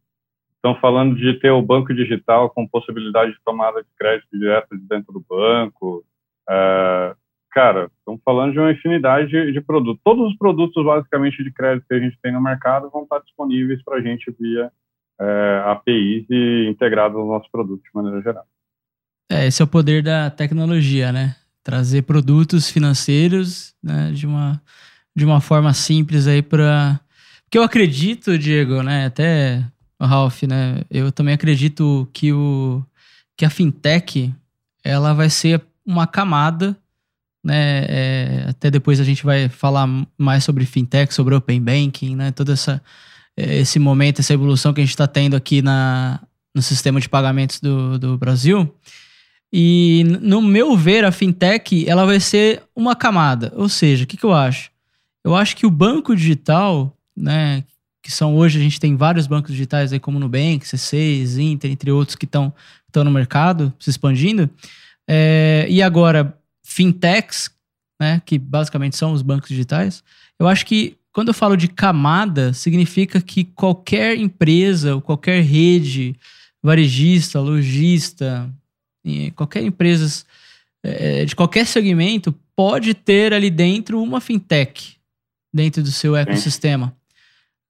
Estão 0.55 0.75
falando 0.81 1.15
de 1.15 1.39
ter 1.39 1.51
o 1.51 1.61
banco 1.61 1.93
digital 1.93 2.49
com 2.49 2.67
possibilidade 2.67 3.31
de 3.31 3.37
tomada 3.45 3.83
de 3.83 3.89
crédito 3.97 4.27
direto 4.33 4.75
de 4.75 4.87
dentro 4.87 5.13
do 5.13 5.23
banco. 5.29 6.03
É, 6.49 7.15
cara, 7.51 7.91
estamos 7.99 8.19
falando 8.25 8.53
de 8.53 8.59
uma 8.59 8.71
infinidade 8.71 9.29
de, 9.29 9.51
de, 9.51 9.61
produtos. 9.61 10.01
Todos 10.03 10.31
os 10.31 10.37
produtos, 10.37 10.83
basicamente, 10.83 11.43
de 11.43 11.51
crédito 11.51 11.85
que 11.87 11.93
a 11.93 11.99
gente 11.99 12.17
tem 12.19 12.33
no 12.33 12.41
mercado 12.41 12.89
vão 12.89 13.03
estar 13.03 13.19
disponíveis 13.19 13.83
para 13.83 13.97
a 13.97 14.01
gente 14.01 14.35
via 14.39 14.71
é, 15.21 15.63
APIs 15.65 16.25
e 16.29 16.67
integrados 16.67 17.17
nos 17.17 17.27
nossos 17.27 17.49
produtos 17.51 17.83
de 17.83 17.91
maneira 17.93 18.19
geral. 18.21 18.45
É, 19.31 19.45
esse 19.45 19.61
é 19.61 19.65
o 19.65 19.67
poder 19.67 20.01
da 20.01 20.31
tecnologia, 20.31 21.11
né? 21.11 21.35
Trazer 21.65 22.03
produtos 22.03 22.69
financeiros 22.69 23.73
né, 23.83 24.11
de, 24.11 24.27
uma, 24.27 24.61
de 25.15 25.25
uma 25.25 25.41
forma 25.41 25.73
simples 25.73 26.27
aí 26.27 26.43
para... 26.43 26.99
Porque 27.43 27.57
eu 27.57 27.63
acredito, 27.63 28.37
Diego, 28.37 28.83
né? 28.83 29.07
Até 29.07 29.65
o 29.99 30.05
Ralph, 30.05 30.43
né? 30.43 30.81
Eu 30.91 31.11
também 31.11 31.33
acredito 31.33 32.07
que, 32.13 32.31
o, 32.31 32.83
que 33.35 33.45
a 33.45 33.49
fintech 33.49 34.31
ela 34.83 35.13
vai 35.13 35.29
ser 35.29 35.59
uma 35.83 36.05
camada, 36.05 36.77
né? 37.43 37.85
É, 37.87 38.45
até 38.49 38.69
depois 38.69 38.99
a 38.99 39.03
gente 39.03 39.25
vai 39.25 39.49
falar 39.49 39.87
mais 40.15 40.43
sobre 40.43 40.65
fintech, 40.65 41.13
sobre 41.13 41.33
open 41.33 41.61
banking, 41.61 42.15
né? 42.15 42.31
Todo 42.31 42.51
essa, 42.51 42.79
é, 43.35 43.57
esse 43.57 43.79
momento, 43.79 44.19
essa 44.19 44.33
evolução 44.33 44.71
que 44.71 44.81
a 44.81 44.83
gente 44.83 44.93
está 44.93 45.07
tendo 45.07 45.35
aqui 45.35 45.63
na, 45.63 46.19
no 46.53 46.61
sistema 46.61 47.01
de 47.01 47.09
pagamentos 47.09 47.59
do, 47.59 47.97
do 47.97 48.17
Brasil. 48.17 48.71
E 49.57 50.03
no 50.19 50.41
meu 50.41 50.75
ver, 50.75 51.05
a 51.05 51.13
fintech 51.13 51.87
ela 51.87 52.05
vai 52.05 52.19
ser 52.19 52.63
uma 52.75 52.93
camada. 52.93 53.53
Ou 53.55 53.69
seja, 53.69 54.03
o 54.03 54.07
que, 54.07 54.17
que 54.17 54.25
eu 54.25 54.33
acho? 54.33 54.69
Eu 55.23 55.33
acho 55.33 55.55
que 55.55 55.65
o 55.65 55.71
banco 55.71 56.13
digital, 56.13 56.93
né, 57.15 57.63
que 58.03 58.11
são 58.11 58.35
hoje 58.35 58.59
a 58.59 58.61
gente 58.61 58.81
tem 58.81 58.97
vários 58.97 59.27
bancos 59.27 59.53
digitais 59.53 59.93
aí 59.93 59.99
como 59.99 60.19
Nubank, 60.19 60.65
C6, 60.65 61.37
Inter, 61.39 61.71
entre 61.71 61.89
outros 61.89 62.17
que 62.17 62.25
estão 62.25 62.53
no 62.93 63.09
mercado, 63.09 63.73
se 63.79 63.89
expandindo. 63.89 64.49
É, 65.07 65.65
e 65.69 65.81
agora, 65.81 66.37
fintechs, 66.61 67.49
né, 67.97 68.21
que 68.25 68.37
basicamente 68.37 68.97
são 68.97 69.13
os 69.13 69.21
bancos 69.21 69.47
digitais, 69.47 70.03
eu 70.37 70.49
acho 70.49 70.65
que 70.65 70.97
quando 71.13 71.29
eu 71.29 71.33
falo 71.33 71.55
de 71.55 71.69
camada, 71.69 72.51
significa 72.51 73.21
que 73.21 73.45
qualquer 73.45 74.17
empresa 74.17 74.95
ou 74.95 75.01
qualquer 75.01 75.41
rede 75.41 76.13
varejista, 76.61 77.39
lojista, 77.39 78.53
qualquer 79.35 79.63
empresa 79.63 80.23
é, 80.83 81.25
de 81.25 81.35
qualquer 81.35 81.65
segmento 81.65 82.33
pode 82.55 82.93
ter 82.93 83.33
ali 83.33 83.49
dentro 83.49 84.01
uma 84.01 84.21
fintech 84.21 84.95
dentro 85.53 85.81
do 85.81 85.91
seu 85.91 86.15
ecossistema, 86.15 86.95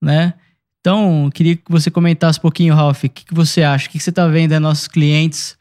né? 0.02 0.34
Então, 0.80 1.30
queria 1.34 1.56
que 1.56 1.70
você 1.70 1.90
comentasse 1.90 2.38
um 2.38 2.42
pouquinho, 2.42 2.74
Ralph, 2.74 3.04
o 3.04 3.08
que, 3.08 3.24
que 3.24 3.34
você 3.34 3.62
acha? 3.62 3.86
O 3.86 3.90
que, 3.90 3.98
que 3.98 4.04
você 4.04 4.10
está 4.10 4.26
vendo 4.26 4.50
dos 4.50 4.60
nossos 4.60 4.88
clientes 4.88 5.56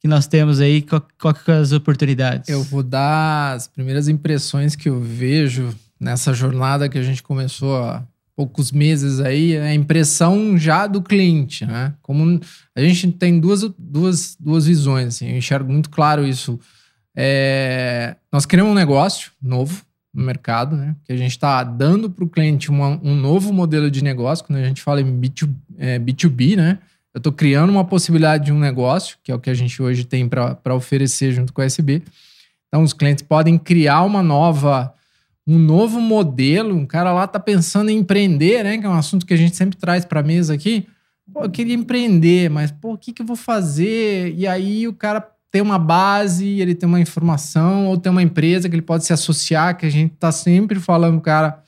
que 0.00 0.08
nós 0.08 0.26
temos 0.26 0.60
aí, 0.60 0.82
qual, 0.82 1.06
qual 1.18 1.32
que 1.32 1.50
as 1.50 1.72
oportunidades? 1.72 2.48
Eu 2.48 2.62
vou 2.62 2.82
dar 2.82 3.54
as 3.54 3.66
primeiras 3.68 4.08
impressões 4.08 4.76
que 4.76 4.88
eu 4.88 5.00
vejo 5.00 5.74
nessa 5.98 6.34
jornada 6.34 6.88
que 6.88 6.98
a 6.98 7.02
gente 7.02 7.22
começou 7.22 7.76
há 7.76 8.06
poucos 8.36 8.70
meses 8.70 9.18
aí, 9.18 9.54
é 9.54 9.68
a 9.68 9.74
impressão 9.74 10.58
já 10.58 10.86
do 10.86 11.00
cliente, 11.00 11.64
né? 11.64 11.94
Como 12.02 12.38
a 12.74 12.80
gente 12.82 13.10
tem 13.12 13.40
duas, 13.40 13.62
duas, 13.78 14.36
duas 14.38 14.66
visões, 14.66 15.08
assim, 15.08 15.30
eu 15.30 15.38
enxergo 15.38 15.72
muito 15.72 15.88
claro 15.88 16.26
isso. 16.26 16.60
É, 17.16 18.14
nós 18.30 18.44
criamos 18.44 18.72
um 18.72 18.74
negócio 18.74 19.32
novo 19.42 19.82
no 20.12 20.22
mercado, 20.22 20.76
né? 20.76 20.94
Que 21.04 21.14
a 21.14 21.16
gente 21.16 21.30
está 21.30 21.64
dando 21.64 22.10
para 22.10 22.24
o 22.24 22.28
cliente 22.28 22.70
uma, 22.70 23.00
um 23.02 23.14
novo 23.14 23.54
modelo 23.54 23.90
de 23.90 24.04
negócio, 24.04 24.44
quando 24.44 24.58
a 24.58 24.64
gente 24.64 24.82
fala 24.82 25.00
em 25.00 25.18
B2, 25.18 25.50
é, 25.78 25.98
B2B, 25.98 26.56
né? 26.56 26.78
Eu 27.14 27.18
estou 27.18 27.32
criando 27.32 27.70
uma 27.70 27.84
possibilidade 27.84 28.44
de 28.44 28.52
um 28.52 28.58
negócio, 28.58 29.16
que 29.24 29.32
é 29.32 29.34
o 29.34 29.40
que 29.40 29.48
a 29.48 29.54
gente 29.54 29.82
hoje 29.82 30.04
tem 30.04 30.28
para 30.28 30.74
oferecer 30.74 31.32
junto 31.32 31.50
com 31.50 31.62
a 31.62 31.64
SB. 31.64 32.02
Então, 32.68 32.82
os 32.82 32.92
clientes 32.92 33.22
podem 33.22 33.56
criar 33.56 34.02
uma 34.02 34.22
nova, 34.22 34.92
um 35.46 35.58
novo 35.58 36.00
modelo. 36.00 36.74
Um 36.74 36.86
cara 36.86 37.12
lá 37.12 37.24
está 37.24 37.38
pensando 37.38 37.90
em 37.90 37.98
empreender, 37.98 38.64
né? 38.64 38.78
Que 38.78 38.86
é 38.86 38.88
um 38.88 38.94
assunto 38.94 39.24
que 39.24 39.34
a 39.34 39.36
gente 39.36 39.56
sempre 39.56 39.76
traz 39.76 40.04
para 40.04 40.22
mesa 40.22 40.54
aqui. 40.54 40.86
Pô, 41.32 41.42
eu 41.42 41.50
queria 41.50 41.74
empreender, 41.74 42.50
mas 42.50 42.70
pô, 42.70 42.94
o 42.94 42.98
que, 42.98 43.12
que 43.12 43.22
eu 43.22 43.26
vou 43.26 43.36
fazer? 43.36 44.34
E 44.36 44.46
aí 44.46 44.86
o 44.86 44.92
cara 44.92 45.20
tem 45.50 45.62
uma 45.62 45.78
base, 45.78 46.60
ele 46.60 46.74
tem 46.74 46.88
uma 46.88 47.00
informação, 47.00 47.86
ou 47.86 47.96
tem 47.96 48.10
uma 48.10 48.22
empresa 48.22 48.68
que 48.68 48.74
ele 48.74 48.82
pode 48.82 49.04
se 49.04 49.12
associar, 49.12 49.76
que 49.76 49.86
a 49.86 49.90
gente 49.90 50.12
está 50.12 50.30
sempre 50.30 50.78
falando, 50.78 51.20
cara, 51.20 51.62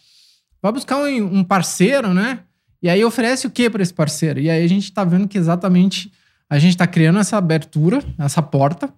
vai 0.60 0.72
buscar 0.72 0.98
um, 0.98 1.38
um 1.38 1.44
parceiro, 1.44 2.12
né? 2.12 2.40
E 2.82 2.88
aí 2.88 3.04
oferece 3.04 3.46
o 3.46 3.50
que 3.50 3.68
para 3.68 3.82
esse 3.82 3.92
parceiro? 3.92 4.38
E 4.38 4.48
aí 4.50 4.62
a 4.62 4.68
gente 4.68 4.84
está 4.84 5.04
vendo 5.04 5.26
que 5.26 5.38
exatamente 5.38 6.12
a 6.48 6.58
gente 6.58 6.72
está 6.72 6.86
criando 6.86 7.18
essa 7.18 7.36
abertura, 7.36 8.02
essa 8.18 8.40
porta. 8.40 8.92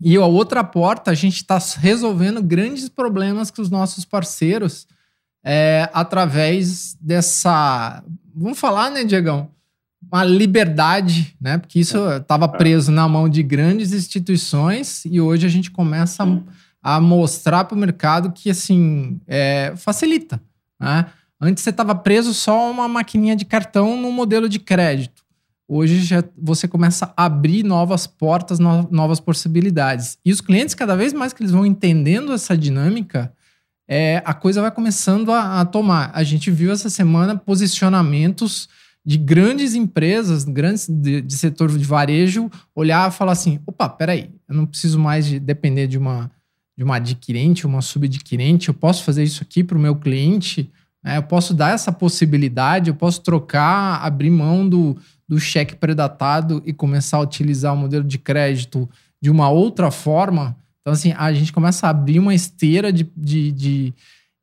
E 0.00 0.16
a 0.16 0.26
outra 0.26 0.62
porta, 0.62 1.10
a 1.10 1.14
gente 1.14 1.36
está 1.36 1.58
resolvendo 1.78 2.42
grandes 2.42 2.88
problemas 2.88 3.50
que 3.50 3.60
os 3.60 3.70
nossos 3.70 4.04
parceiros, 4.04 4.86
é, 5.44 5.88
através 5.92 6.96
dessa. 7.00 8.02
Vamos 8.34 8.58
falar, 8.58 8.90
né, 8.90 9.04
Diegão? 9.04 9.50
Uma 10.12 10.22
liberdade, 10.22 11.34
né? 11.40 11.58
Porque 11.58 11.80
isso 11.80 11.98
estava 12.12 12.46
preso 12.46 12.92
na 12.92 13.08
mão 13.08 13.28
de 13.28 13.42
grandes 13.42 13.92
instituições 13.92 15.04
e 15.06 15.20
hoje 15.20 15.46
a 15.46 15.48
gente 15.48 15.70
começa 15.70 16.24
a, 16.82 16.96
a 16.96 17.00
mostrar 17.00 17.64
para 17.64 17.74
o 17.74 17.78
mercado 17.78 18.30
que, 18.32 18.50
assim, 18.50 19.18
é, 19.26 19.72
facilita, 19.76 20.40
né? 20.78 21.06
Antes 21.40 21.62
você 21.62 21.70
estava 21.70 21.94
preso 21.94 22.32
só 22.32 22.66
a 22.66 22.70
uma 22.70 22.88
maquininha 22.88 23.36
de 23.36 23.44
cartão 23.44 23.96
no 24.00 24.10
modelo 24.10 24.48
de 24.48 24.58
crédito. 24.58 25.15
Hoje 25.68 26.02
já 26.02 26.22
você 26.36 26.68
começa 26.68 27.12
a 27.16 27.24
abrir 27.24 27.64
novas 27.64 28.06
portas, 28.06 28.58
no, 28.58 28.88
novas 28.90 29.18
possibilidades. 29.18 30.16
E 30.24 30.30
os 30.30 30.40
clientes, 30.40 30.74
cada 30.74 30.94
vez 30.94 31.12
mais 31.12 31.32
que 31.32 31.42
eles 31.42 31.52
vão 31.52 31.66
entendendo 31.66 32.32
essa 32.32 32.56
dinâmica, 32.56 33.32
é, 33.88 34.22
a 34.24 34.32
coisa 34.32 34.60
vai 34.60 34.70
começando 34.70 35.32
a, 35.32 35.60
a 35.60 35.64
tomar. 35.64 36.10
A 36.14 36.22
gente 36.22 36.50
viu 36.50 36.70
essa 36.70 36.88
semana 36.88 37.36
posicionamentos 37.36 38.68
de 39.04 39.16
grandes 39.16 39.74
empresas, 39.74 40.44
grandes 40.44 40.88
de, 40.88 41.20
de 41.20 41.34
setor 41.34 41.76
de 41.76 41.84
varejo, 41.84 42.50
olhar 42.74 43.08
e 43.08 43.12
falar 43.12 43.32
assim: 43.32 43.60
opa, 43.64 43.88
peraí, 43.88 44.30
eu 44.48 44.54
não 44.54 44.66
preciso 44.66 44.98
mais 44.98 45.26
de 45.26 45.38
depender 45.38 45.86
de 45.86 45.96
uma, 45.96 46.30
de 46.76 46.82
uma 46.82 46.96
adquirente, 46.96 47.66
uma 47.66 47.80
subadquirente, 47.80 48.68
eu 48.68 48.74
posso 48.74 49.04
fazer 49.04 49.22
isso 49.22 49.42
aqui 49.42 49.62
para 49.62 49.78
o 49.78 49.80
meu 49.80 49.94
cliente, 49.94 50.70
né? 51.02 51.18
eu 51.18 51.22
posso 51.22 51.54
dar 51.54 51.72
essa 51.72 51.92
possibilidade, 51.92 52.90
eu 52.90 52.96
posso 52.96 53.20
trocar, 53.20 54.04
abrir 54.04 54.30
mão 54.30 54.68
do, 54.68 54.96
do 55.28 55.38
cheque 55.40 55.76
predatado 55.76 56.62
e 56.64 56.72
começar 56.72 57.16
a 57.16 57.20
utilizar 57.20 57.74
o 57.74 57.76
modelo 57.76 58.04
de 58.04 58.18
crédito 58.18 58.88
de 59.20 59.30
uma 59.30 59.48
outra 59.48 59.90
forma. 59.90 60.56
Então, 60.80 60.92
assim, 60.92 61.12
a 61.16 61.32
gente 61.32 61.52
começa 61.52 61.86
a 61.86 61.90
abrir 61.90 62.18
uma 62.18 62.34
esteira 62.34 62.92
de, 62.92 63.10
de, 63.16 63.52
de 63.52 63.94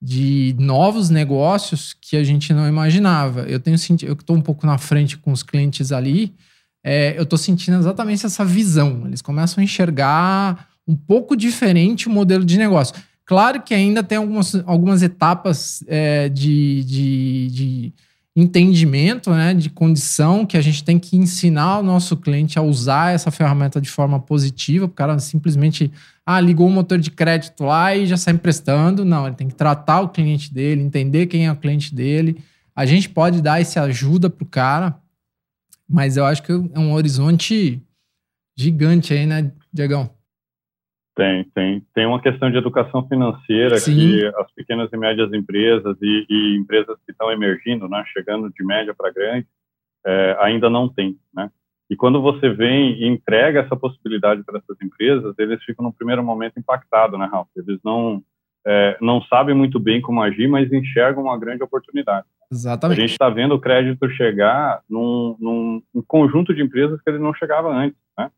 de 0.05 0.53
novos 0.59 1.09
negócios 1.09 1.95
que 2.01 2.17
a 2.17 2.23
gente 2.25 2.53
não 2.53 2.67
imaginava. 2.67 3.43
Eu 3.43 3.57
tenho 3.57 3.77
sentido, 3.77 4.09
eu 4.09 4.13
estou 4.13 4.35
um 4.35 4.41
pouco 4.41 4.67
na 4.67 4.77
frente 4.77 5.17
com 5.17 5.31
os 5.31 5.41
clientes 5.41 5.93
ali, 5.93 6.33
é, 6.83 7.17
eu 7.17 7.23
estou 7.23 7.39
sentindo 7.39 7.77
exatamente 7.77 8.25
essa 8.25 8.43
visão. 8.43 9.03
Eles 9.05 9.21
começam 9.21 9.61
a 9.61 9.63
enxergar 9.63 10.67
um 10.85 10.93
pouco 10.93 11.37
diferente 11.37 12.09
o 12.09 12.11
modelo 12.11 12.43
de 12.43 12.57
negócio. 12.57 12.93
Claro 13.25 13.61
que 13.61 13.73
ainda 13.73 14.03
tem 14.03 14.17
algumas, 14.17 14.53
algumas 14.65 15.01
etapas 15.01 15.81
é, 15.87 16.27
de, 16.27 16.83
de, 16.83 17.47
de 17.47 17.93
entendimento, 18.35 19.29
né, 19.29 19.53
de 19.53 19.69
condição 19.69 20.45
que 20.45 20.57
a 20.57 20.61
gente 20.61 20.83
tem 20.83 20.97
que 20.97 21.15
ensinar 21.15 21.79
o 21.79 21.83
nosso 21.83 22.17
cliente 22.17 22.57
a 22.57 22.63
usar 22.63 23.13
essa 23.13 23.29
ferramenta 23.29 23.79
de 23.79 23.89
forma 23.89 24.19
positiva, 24.19 24.85
o 24.85 24.89
cara 24.89 25.19
simplesmente 25.19 25.91
ah, 26.25 26.39
ligou 26.39 26.67
o 26.67 26.71
motor 26.71 26.97
de 26.97 27.11
crédito 27.11 27.63
lá 27.63 27.95
e 27.95 28.07
já 28.07 28.17
sai 28.17 28.33
emprestando. 28.33 29.05
Não, 29.05 29.27
ele 29.27 29.35
tem 29.35 29.47
que 29.47 29.55
tratar 29.55 30.01
o 30.01 30.09
cliente 30.09 30.51
dele, 30.51 30.81
entender 30.81 31.27
quem 31.27 31.45
é 31.45 31.51
o 31.51 31.55
cliente 31.55 31.93
dele. 31.93 32.43
A 32.75 32.85
gente 32.85 33.07
pode 33.07 33.39
dar 33.39 33.61
esse 33.61 33.77
ajuda 33.77 34.29
pro 34.31 34.45
cara, 34.45 34.97
mas 35.87 36.17
eu 36.17 36.25
acho 36.25 36.41
que 36.41 36.51
é 36.51 36.79
um 36.79 36.93
horizonte 36.93 37.81
gigante 38.57 39.13
aí, 39.13 39.27
né, 39.27 39.51
Diegão? 39.71 40.09
Tem, 41.15 41.43
tem. 41.53 41.85
Tem 41.93 42.05
uma 42.05 42.21
questão 42.21 42.49
de 42.49 42.57
educação 42.57 43.07
financeira 43.07 43.77
Sim. 43.77 43.95
que 43.95 44.25
as 44.25 44.51
pequenas 44.53 44.91
e 44.91 44.97
médias 44.97 45.31
empresas 45.31 45.95
e, 46.01 46.25
e 46.29 46.57
empresas 46.57 46.97
que 47.05 47.11
estão 47.11 47.31
emergindo, 47.31 47.87
né, 47.87 48.03
chegando 48.11 48.51
de 48.51 48.65
média 48.65 48.95
para 48.97 49.11
grande, 49.11 49.47
é, 50.05 50.37
ainda 50.39 50.69
não 50.69 50.89
tem, 50.89 51.17
né? 51.33 51.49
E 51.89 51.95
quando 51.95 52.21
você 52.21 52.49
vem 52.49 52.93
e 52.93 53.07
entrega 53.07 53.59
essa 53.59 53.75
possibilidade 53.75 54.43
para 54.43 54.57
essas 54.57 54.77
empresas, 54.81 55.35
eles 55.37 55.63
ficam 55.63 55.85
no 55.85 55.93
primeiro 55.93 56.23
momento 56.23 56.57
impactados, 56.57 57.19
né, 57.19 57.29
Ralf? 57.31 57.47
Eles 57.55 57.79
não 57.83 58.23
é, 58.65 58.97
não 59.01 59.21
sabem 59.23 59.53
muito 59.53 59.79
bem 59.79 60.01
como 60.01 60.21
agir, 60.21 60.47
mas 60.47 60.71
enxergam 60.71 61.23
uma 61.23 61.37
grande 61.37 61.63
oportunidade. 61.63 62.25
Exatamente. 62.51 62.97
A 62.97 63.01
gente 63.01 63.11
está 63.11 63.29
vendo 63.29 63.55
o 63.55 63.59
crédito 63.59 64.09
chegar 64.11 64.81
num, 64.89 65.35
num, 65.39 65.83
num, 65.93 66.01
conjunto 66.01 66.53
de 66.53 66.61
empresas 66.61 67.01
que 67.01 67.09
ele 67.09 67.19
não 67.19 67.33
chegava 67.33 67.69
antes, 67.69 67.97
né? 68.17 68.31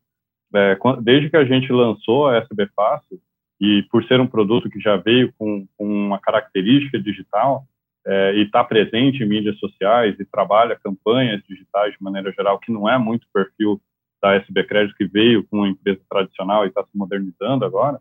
É, 0.56 0.78
desde 1.02 1.28
que 1.28 1.36
a 1.36 1.44
gente 1.44 1.70
lançou 1.70 2.28
a 2.28 2.38
SB 2.38 2.68
Fácil, 2.74 3.20
e 3.60 3.82
por 3.90 4.04
ser 4.04 4.20
um 4.20 4.26
produto 4.26 4.70
que 4.70 4.80
já 4.80 4.96
veio 4.96 5.32
com, 5.38 5.66
com 5.76 5.86
uma 5.86 6.18
característica 6.18 6.98
digital, 6.98 7.64
é, 8.06 8.34
e 8.36 8.42
está 8.42 8.62
presente 8.62 9.22
em 9.22 9.28
mídias 9.28 9.58
sociais 9.58 10.18
e 10.18 10.24
trabalha 10.24 10.78
campanhas 10.82 11.42
digitais 11.48 11.92
de 11.92 12.02
maneira 12.02 12.30
geral, 12.32 12.58
que 12.58 12.72
não 12.72 12.88
é 12.88 12.96
muito 12.96 13.26
perfil 13.34 13.80
da 14.22 14.36
SB 14.36 14.64
Crédito, 14.64 14.96
que 14.96 15.06
veio 15.06 15.44
com 15.46 15.58
uma 15.58 15.68
empresa 15.68 16.00
tradicional 16.08 16.64
e 16.64 16.68
está 16.68 16.82
se 16.84 16.96
modernizando 16.96 17.64
agora, 17.64 18.00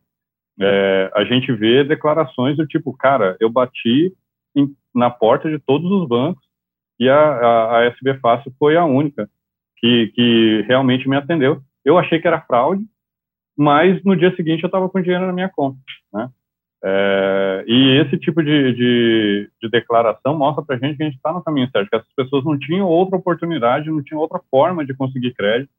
é, 0.62 1.12
a 1.14 1.24
gente 1.26 1.52
vê 1.52 1.84
declarações 1.84 2.56
do 2.56 2.66
tipo, 2.66 2.96
cara, 2.96 3.36
eu 3.40 3.50
bati 3.50 4.14
em, 4.56 4.74
na 4.94 5.10
porta 5.10 5.50
de 5.50 5.60
todos 5.60 5.92
os 5.92 6.08
bancos 6.08 6.44
e 7.00 7.10
a, 7.10 7.20
a, 7.20 7.80
a 7.80 7.86
SB 7.88 8.18
Fácil 8.20 8.54
foi 8.58 8.78
a 8.78 8.86
única 8.86 9.30
que, 9.78 10.12
que 10.16 10.64
realmente 10.68 11.10
me 11.10 11.18
atendeu. 11.18 11.62
Eu 11.86 11.98
achei 11.98 12.20
que 12.20 12.28
era 12.28 12.42
fraude, 12.42 12.84
mas 13.56 14.04
no 14.04 14.18
dia 14.18 14.36
seguinte 14.36 14.64
eu 14.64 14.68
estava 14.68 14.90
com 14.90 15.02
dinheiro 15.02 15.26
na 15.26 15.32
minha 15.34 15.50
conta, 15.50 15.78
né? 16.12 16.30
É, 16.84 17.64
e 17.68 18.02
esse 18.02 18.18
tipo 18.18 18.44
de, 18.44 18.74
de, 18.74 19.50
de 19.62 19.70
declaração 19.70 20.38
mostra 20.38 20.64
para 20.64 20.78
gente 20.78 20.98
que 20.98 21.04
a 21.04 21.06
gente 21.06 21.16
está 21.16 21.32
no 21.32 21.44
caminho 21.44 21.70
certo, 21.72 21.90
que 21.90 21.96
essas 21.96 22.14
pessoas 22.14 22.44
não 22.44 22.60
tinham 22.60 22.88
outra 22.88 23.18
oportunidade, 23.18 23.90
não 23.90 24.04
tinham 24.04 24.22
outra 24.22 24.40
forma 24.52 24.86
de 24.86 24.94
conseguir 24.94 25.34
crédito, 25.34 25.72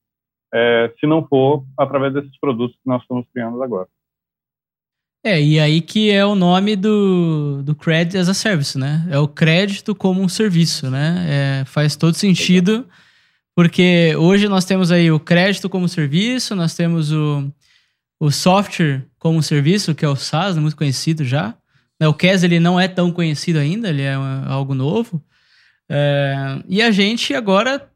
é, 0.53 0.93
se 0.99 1.07
não 1.07 1.27
for 1.27 1.65
através 1.79 2.13
desses 2.15 2.37
produtos 2.41 2.77
que 2.77 2.89
nós 2.89 3.03
estamos 3.03 3.27
criando 3.33 3.63
agora. 3.63 3.89
É, 5.25 5.41
e 5.41 5.59
aí 5.59 5.81
que 5.81 6.11
é 6.11 6.25
o 6.25 6.35
nome 6.35 6.77
do, 6.77 7.63
do 7.63 7.75
Credit 7.75 8.17
as 8.17 8.29
a 8.29 8.35
Service, 8.35 8.79
né? 8.79 9.07
É 9.11 9.19
o 9.19 9.27
crédito 9.27 9.95
como 9.95 10.23
um 10.23 10.29
serviço, 10.29 10.91
né? 10.91 11.27
É, 11.29 11.65
faz 11.65 11.97
todo 11.97 12.15
sentido, 12.15 12.87
porque 13.57 14.15
hoje 14.19 14.49
nós 14.49 14.67
temos 14.67 14.93
aí 14.93 15.11
o 15.11 15.19
crédito 15.19 15.71
como 15.71 15.89
serviço, 15.89 16.55
nós 16.55 16.75
temos 16.75 17.11
o, 17.11 17.51
o 18.21 18.31
software 18.31 19.03
como 19.19 19.43
serviço, 19.43 19.95
que 19.95 20.05
é 20.05 20.09
o 20.09 20.15
SaaS, 20.15 20.55
né, 20.55 20.61
muito 20.61 20.77
conhecido 20.77 21.25
já. 21.25 21.55
O 22.03 22.13
CAS 22.13 22.43
ele 22.43 22.61
não 22.61 22.79
é 22.79 22.87
tão 22.87 23.11
conhecido 23.11 23.59
ainda, 23.59 23.89
ele 23.89 24.03
é 24.03 24.13
algo 24.13 24.75
novo. 24.75 25.25
É, 25.89 26.63
e 26.69 26.83
a 26.83 26.91
gente 26.91 27.35
agora 27.35 27.91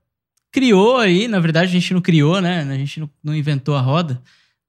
criou 0.50 0.96
aí, 0.96 1.28
na 1.28 1.38
verdade 1.38 1.68
a 1.68 1.72
gente 1.72 1.92
não 1.92 2.00
criou, 2.00 2.40
né? 2.40 2.62
A 2.62 2.76
gente 2.76 2.98
não, 2.98 3.10
não 3.22 3.34
inventou 3.34 3.76
a 3.76 3.82
roda, 3.82 4.22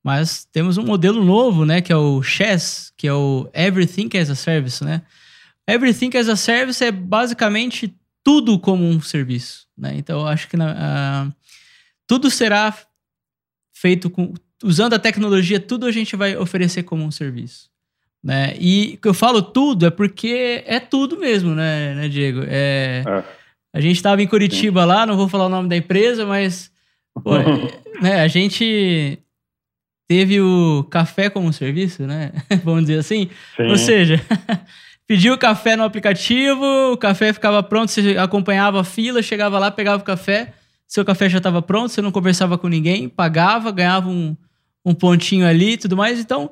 mas 0.04 0.43
temos 0.51 0.77
um 0.77 0.84
modelo 0.84 1.23
novo, 1.23 1.63
né? 1.63 1.80
Que 1.80 1.93
é 1.93 1.95
o 1.95 2.21
Chess, 2.21 2.91
que 2.97 3.08
é 3.08 3.13
o 3.13 3.49
Everything 3.54 4.10
as 4.17 4.30
a 4.30 4.36
Service, 4.36 4.84
né? 4.84 5.04
Everything 5.65 6.17
as 6.17 6.27
a 6.27 6.36
Service 6.36 6.84
é 6.84 6.91
basicamente 6.91 7.95
tudo 8.23 8.60
como 8.60 8.88
um 8.88 9.01
serviço, 9.01 9.67
né? 9.77 9.93
Então 9.95 10.21
eu 10.21 10.27
acho 10.27 10.47
que 10.47 10.57
na, 10.57 11.31
tudo 12.07 12.29
será 12.29 12.75
feito 13.73 14.10
com 14.10 14.34
usando 14.63 14.93
a 14.93 14.99
tecnologia, 14.99 15.60
tudo 15.60 15.86
a 15.86 15.91
gente 15.91 16.15
vai 16.15 16.38
oferecer 16.38 16.84
como 16.84 17.03
um 17.03 17.12
serviço. 17.12 17.69
Né? 18.23 18.55
E 18.60 18.99
que 19.01 19.07
eu 19.07 19.13
falo 19.15 19.41
tudo 19.41 19.88
é 19.88 19.89
porque 19.89 20.63
é 20.67 20.79
tudo 20.79 21.17
mesmo, 21.17 21.55
né, 21.55 21.95
né 21.95 22.07
Diego? 22.07 22.43
É, 22.47 23.03
é. 23.07 23.23
A 23.73 23.81
gente 23.81 23.95
estava 23.95 24.21
em 24.21 24.27
Curitiba 24.27 24.81
Sim. 24.81 24.88
lá, 24.88 25.05
não 25.05 25.17
vou 25.17 25.27
falar 25.27 25.47
o 25.47 25.49
nome 25.49 25.67
da 25.67 25.75
empresa, 25.75 26.25
mas 26.25 26.71
pô, 27.23 27.31
né, 27.99 28.21
a 28.21 28.27
gente 28.27 29.17
teve 30.07 30.41
o 30.41 30.86
café 30.89 31.29
como 31.29 31.53
serviço, 31.53 32.05
né? 32.05 32.31
Vamos 32.63 32.81
dizer 32.81 32.99
assim. 32.99 33.29
Sim. 33.55 33.67
Ou 33.69 33.77
seja, 33.77 34.21
pediu 35.12 35.34
o 35.34 35.38
café 35.38 35.76
no 35.76 35.84
aplicativo, 35.84 36.63
o 36.93 36.95
café 36.95 37.34
ficava 37.34 37.62
pronto, 37.62 37.91
você 37.91 38.15
acompanhava 38.17 38.80
a 38.80 38.84
fila, 38.86 39.21
chegava 39.21 39.60
lá, 39.60 39.69
pegava 39.69 40.02
o 40.02 40.06
café, 40.06 40.54
seu 40.88 41.04
café 41.04 41.28
já 41.28 41.38
estava 41.38 41.62
pronto, 41.62 41.89
você 41.89 42.02
não 42.02 42.13
conversava 42.13 42.58
com 42.58 42.69
ninguém, 42.69 43.10
pagava, 43.10 43.74
ganhava 43.74 44.08
um, 44.08 44.38
um 44.86 44.93
pontinho 44.93 45.45
ali 45.45 45.74
e 45.74 45.78
tudo 45.78 45.97
mais. 45.97 46.17
Então, 46.17 46.50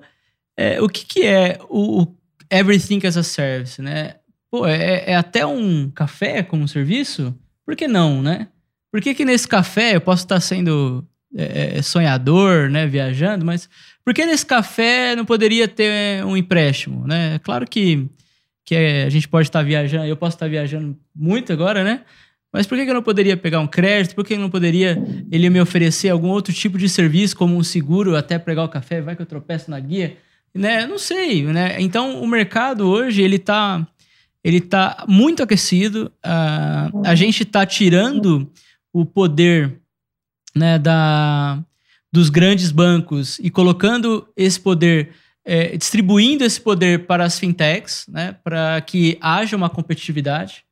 é, 0.57 0.81
o 0.81 0.89
que, 0.89 1.05
que 1.05 1.25
é 1.25 1.57
o, 1.69 2.01
o, 2.01 2.15
Everything 2.51 2.99
as 3.07 3.15
a 3.15 3.23
Service, 3.23 3.81
né? 3.81 4.15
Pô, 4.51 4.67
é, 4.67 5.05
é, 5.09 5.15
até 5.15 5.45
um 5.45 5.89
café 5.91 6.43
como 6.43 6.67
serviço? 6.67 7.33
Por 7.65 7.77
que 7.77 7.87
não, 7.87 8.21
né? 8.21 8.49
Por 8.91 8.99
que, 8.99 9.13
que 9.13 9.23
nesse 9.23 9.47
café 9.47 9.95
eu 9.95 10.01
posso 10.01 10.25
estar 10.25 10.41
sendo 10.41 11.07
é, 11.33 11.77
é, 11.77 11.81
sonhador, 11.81 12.69
né, 12.69 12.85
viajando, 12.85 13.45
mas 13.45 13.69
por 14.03 14.13
que 14.13 14.25
nesse 14.25 14.45
café 14.45 15.15
não 15.15 15.23
poderia 15.23 15.65
ter 15.65 16.25
um 16.25 16.35
empréstimo, 16.35 17.07
né? 17.07 17.39
Claro 17.39 17.65
que, 17.65 18.09
que 18.69 18.75
é, 18.75 19.03
a 19.03 19.09
gente 19.09 19.27
pode 19.27 19.47
estar 19.47 19.63
viajando, 19.63 20.05
eu 20.05 20.15
posso 20.15 20.35
estar 20.35 20.47
viajando 20.47 20.95
muito 21.15 21.51
agora, 21.51 21.83
né? 21.83 22.01
Mas 22.53 22.67
por 22.67 22.77
que 22.77 22.87
eu 22.87 22.93
não 22.93 23.01
poderia 23.01 23.35
pegar 23.35 23.59
um 23.59 23.65
crédito? 23.65 24.13
Por 24.13 24.23
que 24.23 24.35
eu 24.35 24.39
não 24.39 24.47
poderia 24.47 24.95
ele 25.31 25.49
me 25.49 25.59
oferecer 25.59 26.09
algum 26.09 26.27
outro 26.27 26.53
tipo 26.53 26.77
de 26.77 26.87
serviço, 26.87 27.35
como 27.35 27.57
um 27.57 27.63
seguro 27.63 28.15
até 28.15 28.37
pegar 28.37 28.63
o 28.63 28.69
café? 28.69 29.01
Vai 29.01 29.15
que 29.15 29.23
eu 29.23 29.25
tropeço 29.25 29.71
na 29.71 29.79
guia? 29.79 30.17
Né? 30.53 30.85
Não 30.85 30.99
sei, 30.99 31.41
né? 31.45 31.77
Então, 31.81 32.21
o 32.21 32.27
mercado 32.27 32.87
hoje, 32.87 33.23
ele 33.23 33.37
está 33.37 33.87
ele 34.43 34.61
tá 34.61 35.03
muito 35.07 35.41
aquecido. 35.41 36.11
Uh, 36.23 37.01
a 37.03 37.15
gente 37.15 37.41
está 37.41 37.65
tirando 37.65 38.47
o 38.93 39.03
poder 39.03 39.79
né, 40.55 40.77
da, 40.77 41.59
dos 42.13 42.29
grandes 42.29 42.69
bancos 42.69 43.39
e 43.39 43.49
colocando 43.49 44.27
esse 44.37 44.59
poder, 44.59 45.09
é, 45.49 45.77
distribuindo 45.77 46.43
esse 46.43 46.61
poder 46.61 47.05
para 47.05 47.23
as 47.23 47.39
fintechs, 47.39 48.05
né, 48.07 48.35
para 48.43 48.79
que 48.81 49.17
haja 49.21 49.55
uma 49.55 49.69
competitividade. 49.69 50.63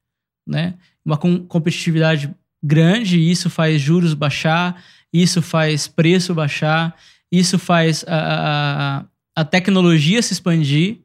Né? 0.47 0.75
uma 1.07 1.17
competitividade 1.17 2.29
grande, 2.61 3.17
isso 3.17 3.49
faz 3.49 3.79
juros 3.79 4.13
baixar, 4.13 4.83
isso 5.13 5.41
faz 5.41 5.87
preço 5.87 6.35
baixar, 6.35 6.93
isso 7.31 7.57
faz 7.57 8.03
a, 8.05 9.05
a, 9.35 9.41
a 9.41 9.45
tecnologia 9.45 10.21
se 10.21 10.33
expandir 10.33 10.97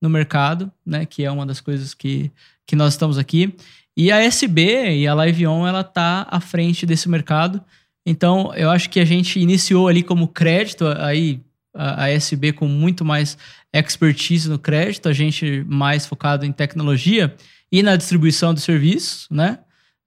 no 0.00 0.08
mercado, 0.08 0.72
né? 0.84 1.04
Que 1.04 1.24
é 1.24 1.30
uma 1.30 1.44
das 1.44 1.60
coisas 1.60 1.92
que, 1.92 2.32
que 2.66 2.74
nós 2.74 2.94
estamos 2.94 3.18
aqui. 3.18 3.54
E 3.94 4.10
a 4.10 4.22
SB 4.22 4.96
e 4.96 5.06
a 5.06 5.14
LiveOn, 5.14 5.66
ela 5.66 5.84
tá 5.84 6.26
à 6.30 6.40
frente 6.40 6.86
desse 6.86 7.06
mercado. 7.06 7.62
Então, 8.06 8.54
eu 8.54 8.70
acho 8.70 8.88
que 8.88 8.98
a 8.98 9.04
gente 9.04 9.38
iniciou 9.38 9.88
ali 9.88 10.02
como 10.02 10.26
crédito, 10.26 10.86
aí 10.86 11.38
a, 11.74 12.10
SB 12.10 12.52
com 12.52 12.66
muito 12.66 13.04
mais 13.04 13.36
expertise 13.72 14.48
no 14.48 14.58
crédito, 14.58 15.08
a 15.08 15.12
gente 15.12 15.64
mais 15.68 16.06
focado 16.06 16.44
em 16.44 16.52
tecnologia 16.52 17.34
e 17.70 17.82
na 17.82 17.96
distribuição 17.96 18.52
do 18.52 18.60
serviço, 18.60 19.26
né? 19.30 19.58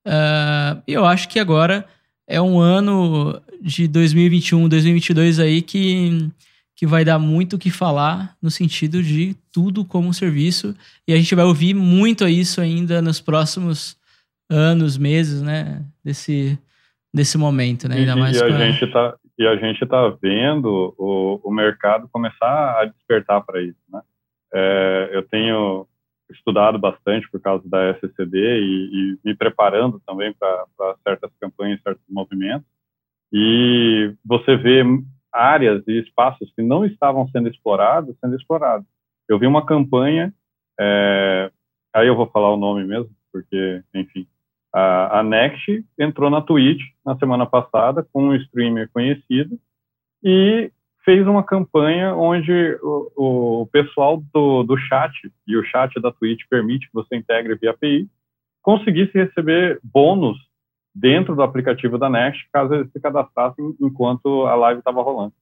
Uh, 0.05 0.81
eu 0.85 1.05
acho 1.05 1.29
que 1.29 1.39
agora 1.39 1.85
é 2.27 2.41
um 2.41 2.59
ano 2.59 3.41
de 3.61 3.87
2021, 3.87 4.67
2022 4.67 5.39
aí 5.39 5.61
que, 5.61 6.29
que 6.75 6.85
vai 6.85 7.05
dar 7.05 7.17
muito 7.17 7.55
o 7.55 7.59
que 7.59 7.71
falar 7.71 8.35
no 8.41 8.51
sentido 8.51 9.01
de 9.01 9.35
tudo 9.51 9.85
como 9.85 10.13
serviço. 10.13 10.75
E 11.07 11.13
a 11.13 11.17
gente 11.17 11.33
vai 11.35 11.45
ouvir 11.45 11.73
muito 11.73 12.27
isso 12.27 12.59
ainda 12.59 13.01
nos 13.01 13.21
próximos 13.21 13.95
anos, 14.49 14.97
meses, 14.97 15.41
né? 15.41 15.81
Desse, 16.03 16.59
desse 17.13 17.37
momento, 17.37 17.87
né? 17.87 17.99
Ainda 17.99 18.15
mais 18.17 18.35
e, 18.35 18.43
a 18.43 18.71
gente 18.71 18.91
tá 18.91 19.15
e 19.37 19.47
a 19.47 19.55
gente 19.55 19.83
está 19.83 20.09
vendo 20.21 20.93
o, 20.97 21.39
o 21.43 21.51
mercado 21.51 22.07
começar 22.09 22.79
a 22.79 22.85
despertar 22.85 23.41
para 23.41 23.61
isso, 23.61 23.79
né? 23.89 24.01
É, 24.53 25.09
eu 25.13 25.27
tenho 25.27 25.87
estudado 26.31 26.77
bastante 26.77 27.29
por 27.29 27.41
causa 27.41 27.67
da 27.67 27.91
SCD 27.91 28.37
e, 28.37 28.91
e 28.93 29.19
me 29.25 29.35
preparando 29.35 29.99
também 30.05 30.33
para 30.33 30.95
certas 31.03 31.31
campanhas, 31.39 31.81
certos 31.81 32.03
movimentos. 32.09 32.67
E 33.31 34.13
você 34.23 34.55
vê 34.55 34.83
áreas 35.31 35.83
e 35.87 35.99
espaços 35.99 36.51
que 36.55 36.61
não 36.61 36.85
estavam 36.85 37.27
sendo 37.29 37.49
explorados, 37.49 38.15
sendo 38.19 38.35
explorados. 38.35 38.87
Eu 39.27 39.39
vi 39.39 39.47
uma 39.47 39.65
campanha, 39.65 40.31
é, 40.79 41.51
aí 41.93 42.07
eu 42.07 42.15
vou 42.15 42.27
falar 42.27 42.53
o 42.53 42.57
nome 42.57 42.83
mesmo, 42.83 43.09
porque, 43.31 43.83
enfim, 43.93 44.27
a, 44.73 45.19
a 45.19 45.23
Next 45.23 45.85
entrou 45.99 46.29
na 46.29 46.41
Twitch 46.41 46.81
na 47.05 47.15
semana 47.17 47.45
passada 47.45 48.05
com 48.11 48.29
um 48.29 48.35
streamer 48.35 48.89
conhecido 48.91 49.59
e 50.23 50.71
fez 51.05 51.27
uma 51.27 51.43
campanha 51.43 52.15
onde 52.15 52.77
o, 52.81 53.61
o 53.61 53.65
pessoal 53.67 54.23
do, 54.33 54.63
do 54.63 54.77
chat, 54.77 55.13
e 55.47 55.55
o 55.55 55.63
chat 55.63 55.93
da 56.01 56.11
Twitch 56.11 56.41
permite 56.49 56.87
que 56.87 56.93
você 56.93 57.15
integre 57.15 57.55
via 57.55 57.71
API, 57.71 58.07
conseguisse 58.61 59.11
receber 59.13 59.79
bônus 59.83 60.37
dentro 60.95 61.35
do 61.35 61.43
aplicativo 61.43 61.97
da 61.97 62.09
Next, 62.09 62.47
caso 62.51 62.73
eles 62.73 62.91
se 62.91 62.99
cadastrassem 62.99 63.75
enquanto 63.81 64.45
a 64.45 64.55
live 64.55 64.79
estava 64.79 65.01
rolando. 65.01 65.33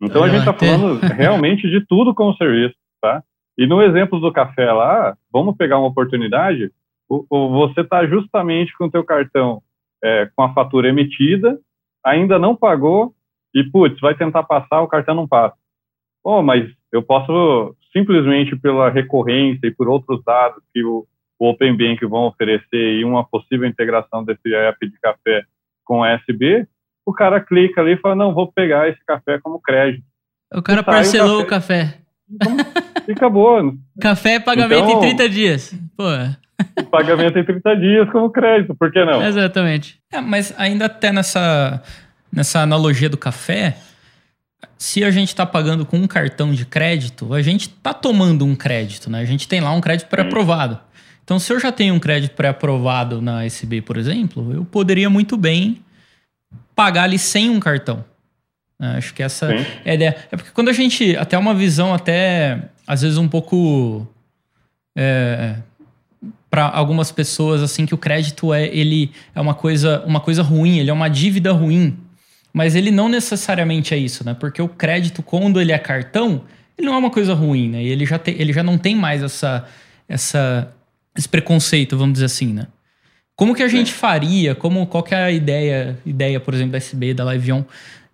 Então 0.00 0.24
a 0.24 0.28
gente 0.28 0.40
está 0.40 0.52
falando 0.52 0.98
realmente 1.14 1.68
de 1.68 1.84
tudo 1.86 2.14
como 2.14 2.36
serviço, 2.36 2.74
tá? 3.00 3.22
E 3.58 3.66
no 3.66 3.82
exemplo 3.82 4.20
do 4.20 4.32
café 4.32 4.70
lá, 4.72 5.16
vamos 5.32 5.56
pegar 5.56 5.78
uma 5.78 5.88
oportunidade 5.88 6.70
o, 7.08 7.24
o, 7.30 7.50
você 7.50 7.80
está 7.80 8.06
justamente 8.06 8.76
com 8.76 8.86
o 8.86 8.90
teu 8.90 9.04
cartão 9.04 9.62
é, 10.02 10.28
com 10.34 10.42
a 10.42 10.52
fatura 10.52 10.88
emitida, 10.88 11.58
ainda 12.04 12.38
não 12.38 12.54
pagou 12.54 13.14
e, 13.54 13.64
putz, 13.64 13.98
vai 14.00 14.14
tentar 14.14 14.42
passar, 14.42 14.82
o 14.82 14.88
cartão 14.88 15.14
não 15.14 15.26
passa. 15.26 15.56
Oh, 16.24 16.42
mas 16.42 16.68
eu 16.92 17.02
posso 17.02 17.74
simplesmente 17.92 18.56
pela 18.56 18.90
recorrência 18.90 19.66
e 19.66 19.74
por 19.74 19.88
outros 19.88 20.22
dados 20.24 20.62
que 20.74 20.84
o, 20.84 21.06
o 21.38 21.48
Open 21.48 21.76
Bank 21.76 22.04
vão 22.06 22.26
oferecer 22.26 22.98
e 22.98 23.04
uma 23.04 23.24
possível 23.24 23.66
integração 23.66 24.24
desse 24.24 24.54
app 24.54 24.86
de 24.86 24.98
café 25.00 25.44
com 25.84 26.04
SB, 26.04 26.66
o 27.06 27.12
cara 27.12 27.40
clica 27.40 27.80
ali 27.80 27.92
e 27.92 27.96
fala, 27.98 28.16
não, 28.16 28.34
vou 28.34 28.50
pegar 28.50 28.88
esse 28.88 29.02
café 29.06 29.38
como 29.38 29.60
crédito. 29.60 30.04
O 30.52 30.60
cara 30.60 30.82
parcelou 30.82 31.42
o 31.42 31.46
café. 31.46 31.82
O 31.84 31.86
café. 31.86 32.06
Então, 32.28 32.56
e 33.08 33.12
acabou. 33.12 33.74
Café 34.00 34.34
é 34.34 34.40
pagamento 34.40 34.88
então, 34.88 35.04
em 35.04 35.16
30 35.16 35.28
dias. 35.28 35.74
Pô 35.96 36.04
o 36.78 36.84
pagamento 36.84 37.38
em 37.38 37.44
30 37.44 37.76
dias 37.76 38.10
como 38.10 38.30
crédito, 38.30 38.74
por 38.74 38.90
que 38.90 39.04
não? 39.04 39.22
Exatamente. 39.22 39.98
É, 40.12 40.20
mas 40.20 40.54
ainda 40.58 40.86
até 40.86 41.12
nessa, 41.12 41.82
nessa 42.32 42.60
analogia 42.60 43.08
do 43.08 43.16
café, 43.16 43.76
se 44.78 45.04
a 45.04 45.10
gente 45.10 45.28
está 45.28 45.44
pagando 45.44 45.84
com 45.84 45.96
um 45.98 46.06
cartão 46.06 46.52
de 46.52 46.64
crédito, 46.64 47.32
a 47.32 47.42
gente 47.42 47.68
está 47.68 47.92
tomando 47.92 48.44
um 48.44 48.54
crédito, 48.54 49.10
né? 49.10 49.20
A 49.20 49.24
gente 49.24 49.48
tem 49.48 49.60
lá 49.60 49.72
um 49.72 49.80
crédito 49.80 50.08
pré-aprovado. 50.08 50.78
Então, 51.24 51.38
se 51.38 51.52
eu 51.52 51.58
já 51.58 51.72
tenho 51.72 51.94
um 51.94 51.98
crédito 51.98 52.34
pré-aprovado 52.34 53.20
na 53.20 53.44
SB, 53.44 53.82
por 53.82 53.96
exemplo, 53.96 54.52
eu 54.52 54.64
poderia 54.64 55.10
muito 55.10 55.36
bem 55.36 55.82
pagar 56.74 57.04
ali 57.04 57.18
sem 57.18 57.50
um 57.50 57.58
cartão. 57.58 58.04
Né? 58.78 58.96
Acho 58.96 59.12
que 59.12 59.22
essa 59.22 59.48
Sim. 59.48 59.66
é 59.84 59.90
a 59.90 59.94
ideia. 59.94 60.16
É 60.30 60.36
porque 60.36 60.50
quando 60.52 60.68
a 60.68 60.72
gente. 60.72 61.16
Até 61.16 61.36
uma 61.36 61.54
visão, 61.54 61.92
até 61.94 62.68
às 62.86 63.02
vezes 63.02 63.18
um 63.18 63.28
pouco. 63.28 64.06
É, 64.96 65.56
para 66.50 66.68
algumas 66.68 67.10
pessoas 67.10 67.62
assim 67.62 67.84
que 67.86 67.94
o 67.94 67.98
crédito 67.98 68.52
é 68.52 68.66
ele 68.66 69.10
é 69.34 69.40
uma 69.40 69.54
coisa 69.54 70.02
uma 70.06 70.20
coisa 70.20 70.42
ruim, 70.42 70.78
ele 70.78 70.90
é 70.90 70.92
uma 70.92 71.08
dívida 71.08 71.52
ruim. 71.52 71.96
Mas 72.52 72.74
ele 72.74 72.90
não 72.90 73.08
necessariamente 73.08 73.92
é 73.92 73.98
isso, 73.98 74.24
né? 74.24 74.34
Porque 74.34 74.62
o 74.62 74.68
crédito 74.68 75.22
quando 75.22 75.60
ele 75.60 75.72
é 75.72 75.78
cartão, 75.78 76.42
ele 76.78 76.86
não 76.86 76.94
é 76.94 76.98
uma 76.98 77.10
coisa 77.10 77.34
ruim, 77.34 77.68
né? 77.68 77.82
E 77.82 77.88
ele 77.88 78.06
já, 78.06 78.18
te, 78.18 78.30
ele 78.30 78.52
já 78.52 78.62
não 78.62 78.78
tem 78.78 78.96
mais 78.96 79.22
essa, 79.22 79.66
essa 80.08 80.72
esse 81.16 81.28
preconceito, 81.28 81.96
vamos 81.96 82.14
dizer 82.14 82.26
assim, 82.26 82.52
né? 82.52 82.66
Como 83.34 83.54
que 83.54 83.62
a 83.62 83.68
gente 83.68 83.92
faria? 83.92 84.54
Como 84.54 84.86
qual 84.86 85.02
que 85.02 85.14
é 85.14 85.24
a 85.24 85.30
ideia, 85.30 85.98
ideia, 86.06 86.40
por 86.40 86.54
exemplo, 86.54 86.72
da 86.72 86.78
SB, 86.78 87.12
da 87.12 87.32
Liveon, 87.32 87.62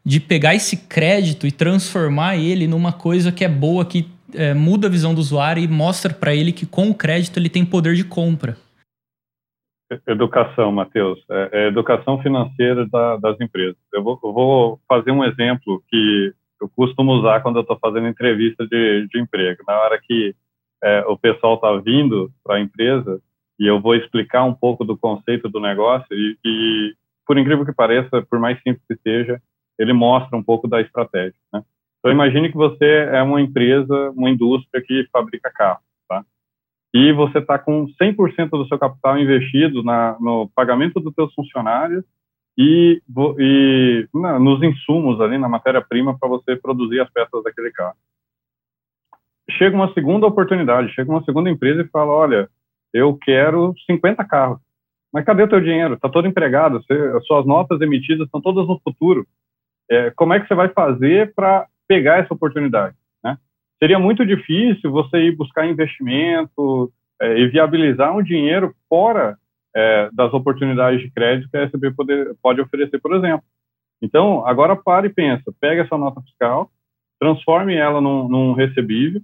de 0.05 0.19
pegar 0.19 0.55
esse 0.55 0.77
crédito 0.77 1.47
e 1.47 1.53
transformar 1.53 2.37
ele 2.37 2.67
numa 2.67 2.93
coisa 2.93 3.31
que 3.31 3.45
é 3.45 3.49
boa, 3.49 3.85
que 3.85 4.09
é, 4.35 4.55
muda 4.55 4.87
a 4.87 4.91
visão 4.91 5.15
do 5.15 5.21
usuário 5.21 5.63
e 5.63 5.69
mostra 5.69 6.13
para 6.13 6.35
ele 6.35 6.53
que 6.53 6.67
com 6.67 6.91
o 6.91 6.95
crédito 6.95 7.39
ele 7.39 7.49
tem 7.49 7.65
poder 7.65 7.95
de 7.95 8.05
compra. 8.05 8.57
Educação, 10.07 10.73
Matheus, 10.73 11.23
é, 11.31 11.51
é 11.53 11.69
educação 11.69 12.21
financeira 12.23 12.87
da, 12.87 13.17
das 13.17 13.41
empresas. 13.41 13.77
Eu 13.93 14.03
vou, 14.03 14.19
eu 14.23 14.33
vou, 14.33 14.81
fazer 14.89 15.11
um 15.11 15.25
exemplo 15.25 15.83
que 15.89 16.33
eu 16.61 16.69
costumo 16.75 17.13
usar 17.13 17.41
quando 17.41 17.57
eu 17.57 17.63
estou 17.63 17.79
fazendo 17.79 18.07
entrevista 18.07 18.67
de, 18.67 19.07
de, 19.09 19.21
emprego. 19.21 19.63
Na 19.67 19.79
hora 19.81 20.01
que 20.01 20.35
é, 20.83 21.05
o 21.07 21.19
pessoal 21.19 21.57
está 21.57 21.77
vindo 21.77 22.31
para 22.43 22.57
a 22.57 22.61
empresa 22.61 23.21
e 23.59 23.67
eu 23.67 23.81
vou 23.81 23.95
explicar 23.95 24.45
um 24.45 24.55
pouco 24.55 24.85
do 24.85 24.97
conceito 24.97 25.49
do 25.49 25.61
negócio 25.61 26.07
e, 26.13 26.39
e, 26.45 26.95
por 27.27 27.37
incrível 27.37 27.65
que 27.67 27.73
pareça, 27.73 28.23
por 28.23 28.39
mais 28.39 28.57
simples 28.63 28.83
que 28.89 28.97
seja, 29.03 29.41
ele 29.79 29.93
mostra 29.93 30.37
um 30.37 30.43
pouco 30.43 30.67
da 30.67 30.81
estratégia. 30.81 31.39
Né? 31.53 31.63
Então, 32.03 32.11
imagine 32.11 32.51
que 32.51 32.57
você 32.57 33.09
é 33.13 33.23
uma 33.23 33.41
empresa, 33.41 34.11
uma 34.11 34.29
indústria 34.29 34.83
que 34.83 35.07
fabrica 35.13 35.49
carros, 35.55 35.85
tá? 36.09 36.25
E 36.93 37.13
você 37.13 37.39
está 37.39 37.57
com 37.61 37.87
100% 38.01 38.51
do 38.51 38.67
seu 38.67 38.77
capital 38.77 39.17
investido 39.21 39.85
na, 39.85 40.19
no 40.19 40.51
pagamento 40.53 40.99
dos 40.99 41.15
seus 41.15 41.33
funcionários 41.33 42.05
e, 42.59 43.01
e 43.39 44.09
na, 44.13 44.37
nos 44.41 44.61
insumos 44.65 45.21
ali, 45.21 45.39
na 45.39 45.49
matéria-prima 45.49 46.19
para 46.19 46.29
você 46.29 46.57
produzir 46.57 46.99
as 47.01 47.09
peças 47.09 47.41
daquele 47.45 47.71
carro. 47.71 47.97
Chega 49.53 49.77
uma 49.77 49.93
segunda 49.95 50.27
oportunidade, 50.27 50.93
chega 50.95 51.09
uma 51.09 51.23
segunda 51.23 51.49
empresa 51.49 51.83
e 51.83 51.89
fala, 51.89 52.11
olha, 52.11 52.51
eu 52.93 53.17
quero 53.17 53.75
50 53.87 54.25
carros. 54.25 54.59
Mas 55.13 55.25
cadê 55.25 55.45
o 55.45 55.49
teu 55.49 55.61
dinheiro? 55.61 55.95
Está 55.95 56.09
todo 56.09 56.27
empregado, 56.27 56.83
você, 56.83 57.21
suas 57.27 57.47
notas 57.47 57.81
emitidas 57.81 58.27
estão 58.27 58.41
todas 58.41 58.67
no 58.67 58.81
futuro. 58.81 59.25
É, 59.89 60.11
como 60.11 60.33
é 60.35 60.41
que 60.41 60.49
você 60.49 60.55
vai 60.55 60.69
fazer 60.69 61.33
para 61.35 61.69
pegar 61.93 62.21
essa 62.21 62.33
oportunidade. 62.33 62.97
Né? 63.23 63.37
Seria 63.79 63.99
muito 63.99 64.25
difícil 64.25 64.91
você 64.91 65.19
ir 65.19 65.37
buscar 65.37 65.67
investimento 65.67 66.91
é, 67.21 67.39
e 67.39 67.49
viabilizar 67.49 68.17
um 68.17 68.23
dinheiro 68.23 68.75
fora 68.89 69.37
é, 69.77 70.09
das 70.11 70.33
oportunidades 70.33 71.03
de 71.03 71.11
crédito 71.11 71.51
que 71.51 71.57
a 71.59 71.65
SB 71.65 71.93
poder, 71.93 72.35
pode 72.43 72.63
oferecer, 72.63 72.99
por 72.99 73.15
exemplo. 73.15 73.45
Então, 74.01 74.47
agora 74.47 74.75
pare 74.75 75.09
e 75.09 75.13
pensa, 75.13 75.53
pega 75.61 75.83
essa 75.83 75.99
nota 75.99 76.23
fiscal, 76.23 76.71
transforme 77.21 77.75
ela 77.75 78.01
num, 78.01 78.27
num 78.27 78.53
recebível, 78.55 79.21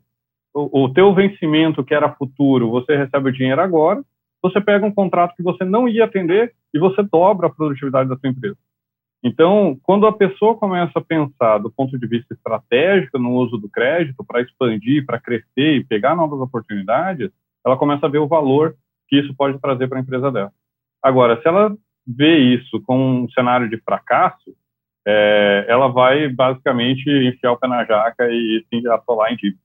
o, 0.55 0.85
o 0.85 0.93
teu 0.93 1.15
vencimento 1.15 1.83
que 1.83 1.95
era 1.95 2.13
futuro, 2.13 2.71
você 2.71 2.97
recebe 2.97 3.31
o 3.31 3.33
dinheiro 3.33 3.63
agora, 3.63 4.03
você 4.43 4.61
pega 4.61 4.85
um 4.85 4.95
contrato 4.95 5.35
que 5.35 5.43
você 5.43 5.65
não 5.65 5.89
ia 5.89 6.05
atender 6.05 6.53
e 6.73 6.79
você 6.79 7.03
dobra 7.03 7.47
a 7.47 7.51
produtividade 7.51 8.11
da 8.11 8.17
sua 8.17 8.29
empresa. 8.29 8.57
Então, 9.23 9.79
quando 9.83 10.07
a 10.07 10.13
pessoa 10.13 10.57
começa 10.57 10.99
a 10.99 11.05
pensar 11.05 11.59
do 11.59 11.71
ponto 11.71 11.99
de 11.99 12.07
vista 12.07 12.35
estratégico 12.35 13.19
no 13.19 13.33
uso 13.33 13.59
do 13.59 13.69
crédito 13.69 14.25
para 14.25 14.41
expandir, 14.41 15.05
para 15.05 15.19
crescer 15.19 15.77
e 15.77 15.85
pegar 15.85 16.15
novas 16.15 16.41
oportunidades, 16.41 17.31
ela 17.67 17.77
começa 17.77 18.07
a 18.07 18.09
ver 18.09 18.19
o 18.19 18.29
valor 18.29 18.77
que 19.09 19.17
isso 19.19 19.35
pode 19.35 19.59
trazer 19.59 19.89
para 19.89 19.99
a 19.99 20.03
empresa 20.03 20.31
dela. 20.31 20.53
Agora, 21.03 21.41
se 21.41 21.49
ela 21.49 21.77
vê 22.07 22.39
isso 22.39 22.81
com 22.83 23.23
um 23.23 23.31
cenário 23.31 23.69
de 23.69 23.77
fracasso, 23.79 24.55
é, 25.07 25.65
ela 25.69 25.89
vai 25.89 26.29
basicamente 26.29 27.09
enfiar 27.09 27.53
o 27.53 27.57
pé 27.57 27.67
na 27.67 27.85
jaca 27.85 28.29
e 28.31 28.65
sim 28.69 28.87
atolar 28.89 29.33
em 29.33 29.37
dívida. 29.37 29.61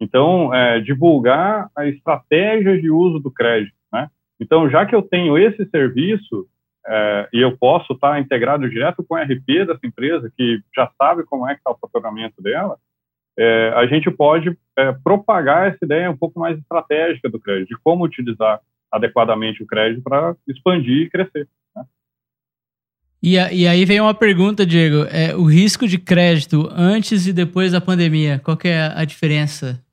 Então, 0.00 0.52
é, 0.52 0.80
divulgar 0.80 1.70
a 1.76 1.86
estratégia 1.86 2.80
de 2.80 2.90
uso 2.90 3.18
do 3.18 3.30
crédito. 3.30 3.76
Né? 3.92 4.08
Então, 4.40 4.68
já 4.68 4.84
que 4.84 4.94
eu 4.94 5.02
tenho 5.02 5.38
esse 5.38 5.64
serviço, 5.66 6.46
é, 6.88 7.28
e 7.32 7.40
eu 7.40 7.56
posso 7.56 7.92
estar 7.92 8.20
integrado 8.20 8.68
direto 8.68 9.04
com 9.04 9.14
o 9.14 9.18
RP 9.18 9.66
dessa 9.66 9.84
empresa, 9.84 10.32
que 10.36 10.60
já 10.74 10.90
sabe 10.96 11.24
como 11.24 11.46
é 11.48 11.54
que 11.54 11.60
está 11.60 11.72
o 11.72 11.78
faturamento 11.78 12.40
dela, 12.40 12.78
é, 13.38 13.72
a 13.74 13.86
gente 13.86 14.10
pode 14.10 14.56
é, 14.78 14.92
propagar 14.92 15.68
essa 15.68 15.84
ideia 15.84 16.10
um 16.10 16.16
pouco 16.16 16.38
mais 16.38 16.58
estratégica 16.58 17.28
do 17.28 17.40
crédito, 17.40 17.68
de 17.68 17.76
como 17.82 18.04
utilizar 18.04 18.60
adequadamente 18.90 19.62
o 19.62 19.66
crédito 19.66 20.02
para 20.02 20.34
expandir 20.48 21.02
e 21.02 21.10
crescer. 21.10 21.48
Né? 21.74 21.84
E, 23.22 23.38
a, 23.38 23.52
e, 23.52 23.66
aí 23.66 23.84
vem 23.84 24.00
uma 24.00 24.14
pergunta, 24.14 24.64
Diego, 24.64 25.04
é, 25.10 25.34
o 25.34 25.44
risco 25.44 25.86
de 25.86 25.98
crédito 25.98 26.68
antes 26.72 27.26
e 27.26 27.32
depois 27.32 27.72
da 27.72 27.80
pandemia, 27.80 28.40
qual 28.42 28.56
que 28.56 28.68
é 28.68 28.92
a 28.94 29.04
diferença? 29.04 29.84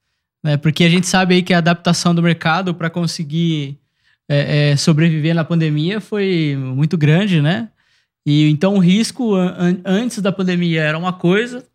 Né? 0.43 0.55
Porque 0.57 0.83
a 0.83 0.89
gente 0.89 1.07
sabe 1.07 1.35
aí 1.35 1.43
que 1.43 1.53
a 1.53 1.57
adaptação 1.57 2.13
do 2.13 2.21
mercado 2.21 2.73
para 2.73 2.89
conseguir 2.89 3.77
é, 4.29 4.71
é, 4.71 4.75
sobreviver 4.75 5.35
na 5.35 5.43
pandemia 5.43 5.99
foi 5.99 6.55
muito 6.57 6.97
grande, 6.97 7.41
né? 7.41 7.69
E 8.25 8.49
então 8.49 8.75
o 8.75 8.79
risco 8.79 9.35
an 9.35 9.77
antes 9.83 10.19
da 10.19 10.31
pandemia 10.31 10.81
era 10.81 10.97
uma 10.97 11.11
coisa, 11.11 11.65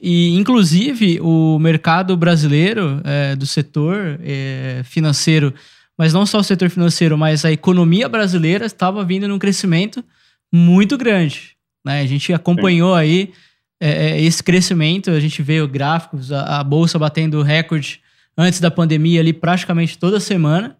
e 0.00 0.34
inclusive 0.36 1.20
o 1.20 1.58
mercado 1.58 2.16
brasileiro 2.16 3.00
é, 3.04 3.36
do 3.36 3.44
setor 3.44 4.18
é, 4.22 4.80
financeiro, 4.84 5.52
mas 5.96 6.14
não 6.14 6.24
só 6.24 6.38
o 6.38 6.44
setor 6.44 6.70
financeiro, 6.70 7.18
mas 7.18 7.44
a 7.44 7.52
economia 7.52 8.08
brasileira 8.08 8.64
estava 8.64 9.04
vindo 9.04 9.28
num 9.28 9.38
crescimento 9.38 10.02
muito 10.50 10.96
grande. 10.96 11.54
Né? 11.84 12.00
A 12.00 12.06
gente 12.06 12.32
acompanhou 12.32 12.94
aí 12.94 13.32
é, 13.78 13.90
é, 13.90 14.22
esse 14.22 14.42
crescimento, 14.42 15.10
a 15.10 15.20
gente 15.20 15.42
vê 15.42 15.64
gráficos, 15.66 16.32
a, 16.32 16.60
a 16.60 16.64
bolsa 16.64 16.98
batendo 16.98 17.42
recorde 17.42 18.00
antes 18.36 18.60
da 18.60 18.70
pandemia 18.70 19.20
ali 19.20 19.32
praticamente 19.32 19.98
toda 19.98 20.18
semana. 20.18 20.76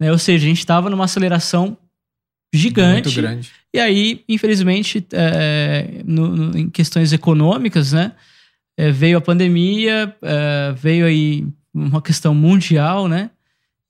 Né? 0.00 0.10
Ou 0.10 0.18
seja, 0.18 0.46
a 0.46 0.48
gente 0.48 0.58
estava 0.58 0.88
numa 0.88 1.04
aceleração 1.04 1.76
gigante. 2.52 3.08
Muito 3.08 3.20
grande. 3.20 3.50
E 3.72 3.78
aí, 3.78 4.24
infelizmente, 4.28 5.06
é, 5.12 6.02
no, 6.04 6.28
no, 6.28 6.58
em 6.58 6.70
questões 6.70 7.12
econômicas, 7.12 7.92
né? 7.92 8.12
É, 8.76 8.90
veio 8.90 9.18
a 9.18 9.20
pandemia, 9.20 10.16
é, 10.22 10.72
veio 10.72 11.04
aí 11.04 11.46
uma 11.72 12.00
questão 12.00 12.34
mundial, 12.34 13.06
né? 13.06 13.30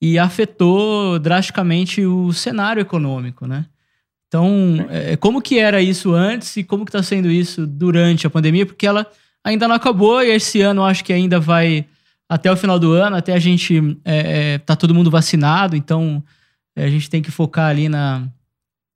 E 0.03 0.19
afetou 0.19 1.19
drasticamente 1.19 2.05
o 2.05 2.33
cenário 2.33 2.81
econômico, 2.81 3.47
né? 3.47 3.67
Então, 4.27 4.87
é, 4.91 5.17
como 5.17 5.41
que 5.41 5.59
era 5.59 5.81
isso 5.83 6.13
antes 6.13 6.57
e 6.57 6.65
como 6.65 6.85
que 6.85 6.91
está 6.91 7.03
sendo 7.03 7.31
isso 7.31 7.67
durante 7.67 8.27
a 8.27 8.31
pandemia? 8.31 8.67
Porque 8.67 8.87
ela 8.87 9.07
ainda 9.43 9.67
não 9.67 9.75
acabou 9.75 10.23
e 10.23 10.31
esse 10.31 10.61
ano 10.61 10.85
acho 10.85 11.05
que 11.05 11.13
ainda 11.13 11.41
vai 11.41 11.87
até 12.31 12.51
o 12.53 12.57
final 12.57 12.79
do 12.79 12.93
ano, 12.93 13.17
até 13.17 13.33
a 13.33 13.41
gente 13.41 13.99
é, 14.05 14.53
é, 14.53 14.59
tá 14.59 14.77
todo 14.77 14.95
mundo 14.95 15.11
vacinado, 15.11 15.75
então 15.75 16.23
é, 16.77 16.85
a 16.85 16.89
gente 16.89 17.11
tem 17.11 17.21
que 17.21 17.33
focar 17.33 17.69
ali 17.69 17.89
na 17.89 18.29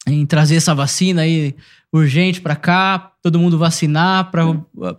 em 0.06 0.24
trazer 0.24 0.54
essa 0.54 0.72
vacina 0.72 1.22
aí 1.22 1.56
urgente 1.92 2.40
para 2.40 2.54
cá, 2.54 3.12
todo 3.20 3.38
mundo 3.38 3.58
vacinar 3.58 4.30
para 4.30 4.42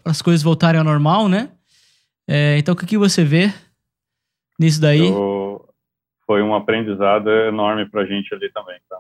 as 0.04 0.22
coisas 0.22 0.44
voltarem 0.44 0.80
ao 0.80 0.84
normal, 0.84 1.30
né? 1.30 1.50
É, 2.28 2.58
então 2.58 2.74
o 2.74 2.78
que, 2.78 2.86
que 2.86 2.98
você 2.98 3.24
vê 3.24 3.54
nisso 4.60 4.82
daí? 4.82 5.08
Eu, 5.08 5.70
foi 6.26 6.42
um 6.42 6.56
aprendizado 6.56 7.30
enorme 7.30 7.88
para 7.88 8.02
a 8.02 8.06
gente 8.06 8.34
ali 8.34 8.52
também, 8.52 8.80
tá? 8.90 8.98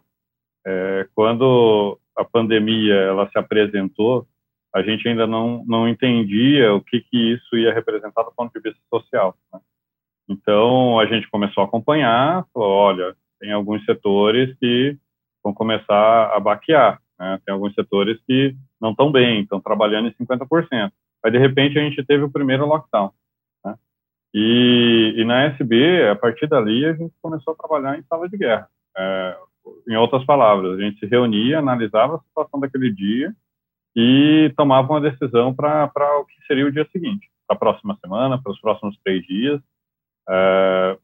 É, 0.65 1.07
quando 1.13 1.99
a 2.15 2.23
pandemia 2.23 2.93
ela 2.93 3.29
se 3.29 3.37
apresentou, 3.37 4.25
a 4.75 4.81
gente 4.81 5.07
ainda 5.07 5.25
não, 5.25 5.63
não 5.65 5.87
entendia 5.87 6.73
o 6.73 6.81
que, 6.81 6.99
que 6.99 7.33
isso 7.33 7.55
ia 7.55 7.73
representar 7.73 8.23
do 8.23 8.33
ponto 8.35 8.51
de 8.51 8.59
vista 8.59 8.81
social. 8.93 9.33
Né? 9.53 9.59
Então, 10.27 10.99
a 10.99 11.05
gente 11.05 11.29
começou 11.29 11.63
a 11.63 11.65
acompanhar, 11.65 12.45
falou, 12.53 12.69
olha, 12.69 13.15
tem 13.39 13.53
alguns 13.53 13.85
setores 13.85 14.53
que 14.59 14.97
vão 15.41 15.53
começar 15.53 16.29
a 16.35 16.37
baquear, 16.41 16.99
né? 17.17 17.39
tem 17.45 17.53
alguns 17.53 17.73
setores 17.73 18.19
que 18.27 18.53
não 18.81 18.91
estão 18.91 19.09
bem, 19.09 19.43
estão 19.43 19.61
trabalhando 19.61 20.09
em 20.09 20.25
50%. 20.25 20.91
Aí, 21.23 21.31
de 21.31 21.37
repente, 21.37 21.79
a 21.79 21.81
gente 21.81 22.03
teve 22.03 22.25
o 22.25 22.31
primeiro 22.31 22.65
lockdown. 22.65 23.11
Né? 23.63 23.75
E, 24.33 25.13
e, 25.15 25.23
na 25.23 25.43
SB, 25.45 26.09
a 26.09 26.17
partir 26.17 26.47
dali, 26.47 26.85
a 26.85 26.91
gente 26.91 27.13
começou 27.21 27.53
a 27.53 27.57
trabalhar 27.57 27.97
em 27.97 28.03
sala 28.03 28.27
de 28.27 28.37
guerra. 28.37 28.67
É, 28.97 29.37
em 29.87 29.95
outras 29.95 30.25
palavras, 30.25 30.77
a 30.77 30.81
gente 30.81 30.99
se 30.99 31.05
reunia, 31.05 31.59
analisava 31.59 32.17
a 32.17 32.19
situação 32.19 32.59
daquele 32.59 32.91
dia 32.91 33.33
e 33.95 34.53
tomava 34.57 34.91
uma 34.91 35.01
decisão 35.01 35.53
para 35.53 35.89
o 36.19 36.25
que 36.25 36.45
seria 36.45 36.65
o 36.65 36.71
dia 36.71 36.87
seguinte, 36.91 37.29
para 37.47 37.55
a 37.55 37.59
próxima 37.59 37.97
semana, 38.01 38.41
para 38.41 38.51
os 38.51 38.59
próximos 38.59 38.97
três 39.03 39.25
dias. 39.25 39.61
É, 40.27 40.97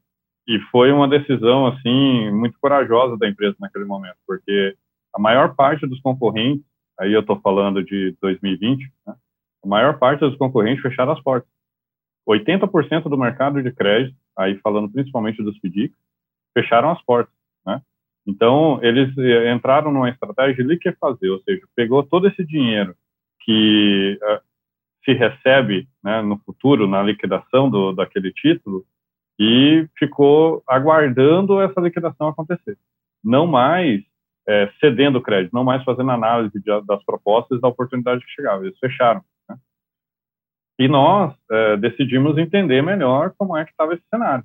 e 0.46 0.58
foi 0.70 0.92
uma 0.92 1.08
decisão 1.08 1.66
assim 1.66 2.30
muito 2.32 2.58
corajosa 2.60 3.16
da 3.16 3.28
empresa 3.28 3.56
naquele 3.60 3.84
momento, 3.84 4.16
porque 4.26 4.76
a 5.14 5.20
maior 5.20 5.54
parte 5.54 5.86
dos 5.86 6.00
concorrentes, 6.00 6.64
aí 6.98 7.12
eu 7.12 7.20
estou 7.20 7.40
falando 7.40 7.82
de 7.82 8.16
2020, 8.20 8.82
né, 9.06 9.14
a 9.64 9.68
maior 9.68 9.98
parte 9.98 10.20
dos 10.20 10.36
concorrentes 10.36 10.82
fecharam 10.82 11.12
as 11.12 11.22
portas. 11.22 11.48
80% 12.28 13.08
do 13.08 13.18
mercado 13.18 13.62
de 13.62 13.72
crédito, 13.72 14.16
aí 14.36 14.56
falando 14.58 14.90
principalmente 14.90 15.42
dos 15.42 15.56
FDICs, 15.58 15.96
fecharam 16.54 16.90
as 16.90 17.02
portas, 17.02 17.34
né? 17.66 17.80
Então, 18.26 18.78
eles 18.82 19.16
eh, 19.18 19.52
entraram 19.52 19.90
numa 19.90 20.08
estratégia 20.08 20.64
de 20.64 20.92
fazer, 21.00 21.28
ou 21.30 21.40
seja, 21.42 21.62
pegou 21.74 22.02
todo 22.02 22.28
esse 22.28 22.44
dinheiro 22.44 22.94
que 23.40 24.18
uh, 24.22 24.40
se 25.04 25.12
recebe 25.12 25.88
né, 26.02 26.22
no 26.22 26.38
futuro, 26.38 26.86
na 26.86 27.02
liquidação 27.02 27.68
do, 27.68 27.92
daquele 27.92 28.32
título, 28.32 28.84
e 29.38 29.88
ficou 29.98 30.62
aguardando 30.68 31.60
essa 31.60 31.80
liquidação 31.80 32.28
acontecer. 32.28 32.78
Não 33.24 33.46
mais 33.46 34.02
é, 34.46 34.70
cedendo 34.80 35.20
crédito, 35.20 35.52
não 35.52 35.64
mais 35.64 35.82
fazendo 35.84 36.10
análise 36.10 36.60
de, 36.60 36.80
das 36.86 37.04
propostas 37.04 37.60
da 37.60 37.68
oportunidade 37.68 38.24
que 38.24 38.30
chegava. 38.32 38.64
Eles 38.64 38.78
fecharam. 38.78 39.22
Né? 39.48 39.56
E 40.78 40.88
nós 40.88 41.34
é, 41.50 41.76
decidimos 41.76 42.38
entender 42.38 42.82
melhor 42.82 43.32
como 43.36 43.56
é 43.56 43.64
que 43.64 43.70
estava 43.70 43.94
esse 43.94 44.04
cenário. 44.08 44.44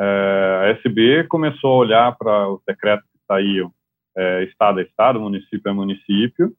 É, 0.00 0.60
a 0.62 0.68
SB 0.78 1.24
começou 1.24 1.74
a 1.74 1.76
olhar 1.76 2.16
para 2.16 2.48
os 2.48 2.62
decretos 2.66 3.04
que 3.12 3.18
saíam 3.26 3.70
é, 4.16 4.44
estado 4.44 4.80
a 4.80 4.82
estado, 4.82 5.20
município 5.20 5.70
a 5.70 5.74
município, 5.74 6.54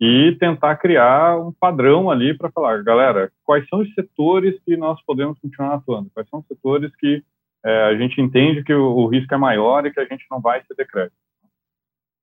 e 0.00 0.36
tentar 0.40 0.76
criar 0.76 1.38
um 1.38 1.52
padrão 1.52 2.10
ali 2.10 2.36
para 2.36 2.50
falar, 2.50 2.82
galera, 2.82 3.30
quais 3.44 3.64
são 3.68 3.78
os 3.78 3.94
setores 3.94 4.60
que 4.64 4.76
nós 4.76 5.00
podemos 5.04 5.38
continuar 5.38 5.74
atuando, 5.74 6.10
quais 6.12 6.28
são 6.28 6.40
os 6.40 6.46
setores 6.48 6.90
que 6.96 7.22
é, 7.64 7.82
a 7.84 7.96
gente 7.96 8.20
entende 8.20 8.64
que 8.64 8.74
o, 8.74 8.96
o, 8.96 9.06
risco 9.06 9.32
é 9.32 9.38
maior 9.38 9.86
e 9.86 9.92
que 9.92 10.00
a 10.00 10.04
gente 10.04 10.26
não 10.28 10.40
vai 10.40 10.60
ser 10.64 10.74
decreto. 10.74 11.12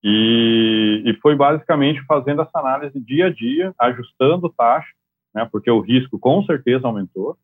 E, 0.04 1.04
e, 1.06 1.13
foi 1.22 1.36
basicamente 1.38 2.02
fazendo 2.06 2.41
essa 2.41 2.60
análise 2.60 3.00
dia 3.00 3.28
a 3.28 3.30
dia, 3.30 3.74
ajustando 3.80 4.50
taxa, 4.50 4.91
né, 5.34 5.48
porque 5.50 5.72
o 5.72 5.80
risco 5.80 6.19
com 6.19 6.43
certeza 6.43 6.86
aumentou, 6.86 7.38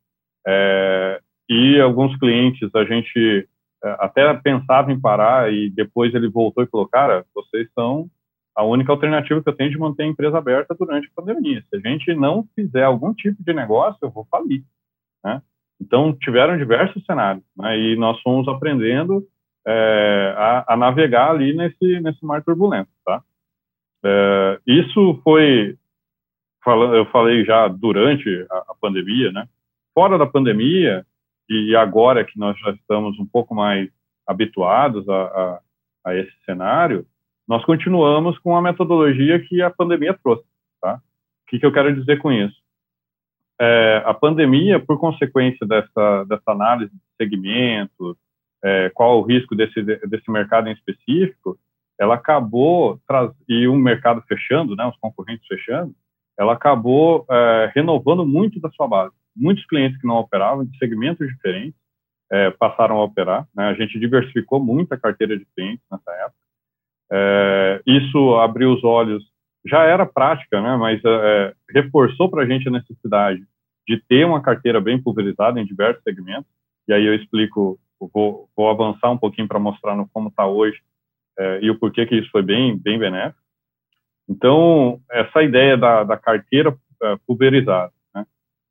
é, 0.45 1.21
e 1.49 1.79
alguns 1.79 2.17
clientes 2.17 2.73
a 2.73 2.83
gente 2.83 3.47
é, 3.83 3.95
até 3.99 4.33
pensava 4.35 4.91
em 4.91 4.99
parar 4.99 5.53
e 5.53 5.69
depois 5.69 6.13
ele 6.13 6.27
voltou 6.29 6.63
e 6.63 6.67
falou, 6.67 6.87
cara, 6.87 7.25
vocês 7.33 7.67
são 7.73 8.09
a 8.55 8.63
única 8.63 8.91
alternativa 8.91 9.43
que 9.43 9.49
eu 9.49 9.55
tenho 9.55 9.69
de 9.69 9.77
manter 9.77 10.03
a 10.03 10.07
empresa 10.07 10.37
aberta 10.37 10.73
durante 10.73 11.07
a 11.07 11.21
pandemia. 11.21 11.63
Se 11.69 11.75
a 11.75 11.79
gente 11.79 12.15
não 12.15 12.47
fizer 12.55 12.83
algum 12.83 13.13
tipo 13.13 13.43
de 13.43 13.53
negócio, 13.53 13.99
eu 14.01 14.09
vou 14.09 14.25
falir. 14.31 14.63
Né? 15.23 15.41
Então, 15.79 16.13
tiveram 16.13 16.57
diversos 16.57 17.03
cenários, 17.05 17.43
né? 17.55 17.77
e 17.77 17.95
nós 17.97 18.19
fomos 18.21 18.47
aprendendo 18.47 19.27
é, 19.67 20.33
a, 20.37 20.73
a, 20.73 20.77
navegar 20.77 21.31
ali 21.31 21.53
nesse, 21.53 21.99
nesse 21.99 22.25
mar 22.25 22.43
turbulento. 22.43 22.89
Tá? 23.05 23.21
É, 24.05 24.59
isso 24.65 25.19
foi, 25.21 25.77
eu 26.65 27.05
falei 27.07 27.43
já 27.43 27.67
durante 27.67 28.47
a, 28.49 28.57
a 28.69 28.75
pandemia, 28.79 29.33
né? 29.33 29.47
fora 29.93 30.17
da 30.17 30.25
pandemia, 30.25 31.05
e 31.49 31.75
agora 31.75 32.25
que 32.25 32.37
nós 32.37 32.57
já 32.59 32.71
estamos 32.71 33.19
um 33.19 33.25
pouco 33.25 33.53
mais 33.53 33.89
habituados 34.27 35.07
a, 35.07 35.23
a, 35.23 35.59
a 36.05 36.15
esse 36.15 36.33
cenário, 36.45 37.05
nós 37.47 37.63
continuamos 37.63 38.37
com 38.39 38.55
a 38.55 38.61
metodologia 38.61 39.39
que 39.39 39.61
a 39.61 39.69
pandemia 39.69 40.17
trouxe. 40.21 40.45
Tá? 40.81 40.95
O 40.95 41.49
que, 41.49 41.59
que 41.59 41.65
eu 41.65 41.71
quero 41.71 41.95
dizer 41.95 42.17
com 42.17 42.31
isso? 42.31 42.55
É, 43.61 44.01
a 44.05 44.13
pandemia, 44.13 44.79
por 44.79 44.99
consequência 44.99 45.65
dessa, 45.65 46.23
dessa 46.25 46.51
análise 46.51 46.91
de 46.91 47.01
segmentos, 47.17 48.17
é, 48.63 48.89
qual 48.89 49.19
o 49.19 49.23
risco 49.23 49.55
desse, 49.55 49.81
desse 49.83 50.29
mercado 50.29 50.67
em 50.67 50.73
específico, 50.73 51.57
ela 51.99 52.15
acabou, 52.15 52.99
e 53.47 53.67
o 53.67 53.75
mercado 53.75 54.21
fechando, 54.27 54.75
né, 54.75 54.85
os 54.85 54.97
concorrentes 54.97 55.47
fechando, 55.47 55.93
ela 56.37 56.53
acabou 56.53 57.25
é, 57.29 57.71
renovando 57.73 58.25
muito 58.25 58.59
da 58.59 58.69
sua 58.71 58.87
base 58.87 59.13
muitos 59.35 59.65
clientes 59.65 59.99
que 59.99 60.07
não 60.07 60.15
operavam, 60.15 60.65
de 60.65 60.77
segmentos 60.77 61.27
diferentes, 61.27 61.79
é, 62.31 62.51
passaram 62.51 62.97
a 62.97 63.03
operar. 63.03 63.47
Né? 63.55 63.67
A 63.67 63.73
gente 63.73 63.99
diversificou 63.99 64.63
muito 64.63 64.93
a 64.93 64.97
carteira 64.97 65.37
de 65.37 65.45
clientes 65.55 65.85
nessa 65.91 66.11
época. 66.11 66.45
É, 67.11 67.81
isso 67.85 68.35
abriu 68.37 68.73
os 68.73 68.83
olhos, 68.83 69.23
já 69.65 69.83
era 69.83 70.05
prática, 70.05 70.61
né? 70.61 70.75
mas 70.77 71.03
é, 71.03 71.09
é 71.09 71.53
reforçou 71.69 72.29
para 72.29 72.43
a 72.43 72.47
gente 72.47 72.67
a 72.67 72.71
necessidade 72.71 73.43
de 73.87 74.01
ter 74.07 74.25
uma 74.25 74.41
carteira 74.41 74.81
bem 74.81 75.01
pulverizada 75.01 75.59
em 75.59 75.65
diversos 75.65 76.01
segmentos. 76.03 76.49
E 76.87 76.93
aí 76.93 77.05
eu 77.05 77.15
explico, 77.15 77.79
vou, 77.99 78.49
vou 78.55 78.69
avançar 78.69 79.11
um 79.11 79.17
pouquinho 79.17 79.47
para 79.47 79.59
mostrar 79.59 79.95
no 79.95 80.07
como 80.09 80.29
está 80.29 80.47
hoje 80.47 80.79
é, 81.37 81.59
e 81.61 81.69
o 81.69 81.77
porquê 81.77 82.05
que 82.05 82.15
isso 82.15 82.29
foi 82.31 82.41
bem, 82.41 82.77
bem 82.77 82.97
benéfico. 82.97 83.43
Então, 84.27 84.99
essa 85.11 85.43
ideia 85.43 85.77
da, 85.77 86.03
da 86.03 86.17
carteira 86.17 86.75
é, 87.03 87.15
pulverizada, 87.27 87.91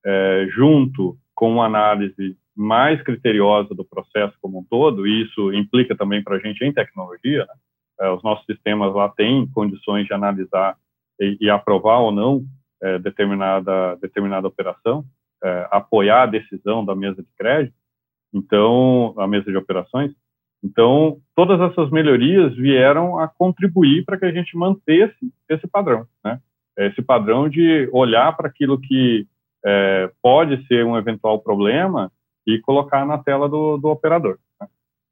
é, 0.05 0.47
junto 0.51 1.17
com 1.35 1.53
uma 1.53 1.67
análise 1.67 2.37
mais 2.57 3.03
criteriosa 3.03 3.75
do 3.75 3.85
processo 3.85 4.35
como 4.41 4.61
um 4.61 4.65
todo, 4.65 5.07
e 5.07 5.23
isso 5.25 5.53
implica 5.53 5.97
também 5.97 6.23
para 6.23 6.37
a 6.37 6.39
gente 6.39 6.65
em 6.65 6.73
tecnologia, 6.73 7.41
né? 7.41 7.55
é, 8.01 8.11
os 8.11 8.23
nossos 8.23 8.45
sistemas 8.47 8.95
lá 8.95 9.09
têm 9.09 9.47
condições 9.49 10.07
de 10.07 10.13
analisar 10.13 10.77
e, 11.21 11.37
e 11.41 11.51
aprovar 11.51 11.99
ou 11.99 12.13
não 12.13 12.45
é, 12.83 12.99
determinada, 12.99 13.97
determinada 13.97 14.49
operação, 14.49 15.05
apoiar 15.71 16.23
a 16.23 16.27
decisão 16.27 16.83
da 16.83 16.97
mesa 16.97 17.23
de 17.23 17.29
crédito, 17.37 17.77
então, 18.33 19.15
a 19.17 19.29
mesa 19.29 19.51
de 19.51 19.57
operações. 19.57 20.11
Então, 20.63 21.19
todas 21.37 21.61
essas 21.61 21.91
melhorias 21.91 22.57
vieram 22.57 23.19
a 23.19 23.29
contribuir 23.29 24.05
para 24.05 24.19
que 24.19 24.25
a 24.25 24.33
gente 24.33 24.57
mantesse 24.57 25.33
esse 25.49 25.69
padrão, 25.69 26.07
né? 26.25 26.41
Esse 26.77 27.01
padrão 27.01 27.49
de 27.49 27.89
olhar 27.93 28.35
para 28.37 28.49
aquilo 28.49 28.81
que 28.81 29.29
é, 29.65 30.11
pode 30.23 30.65
ser 30.67 30.85
um 30.85 30.97
eventual 30.97 31.41
problema 31.41 32.13
e 32.47 32.59
colocar 32.61 33.07
na 33.07 33.19
tela 33.19 33.49
do, 33.49 33.79
do 33.79 33.89
operador. 33.89 34.39
Né? 34.61 34.69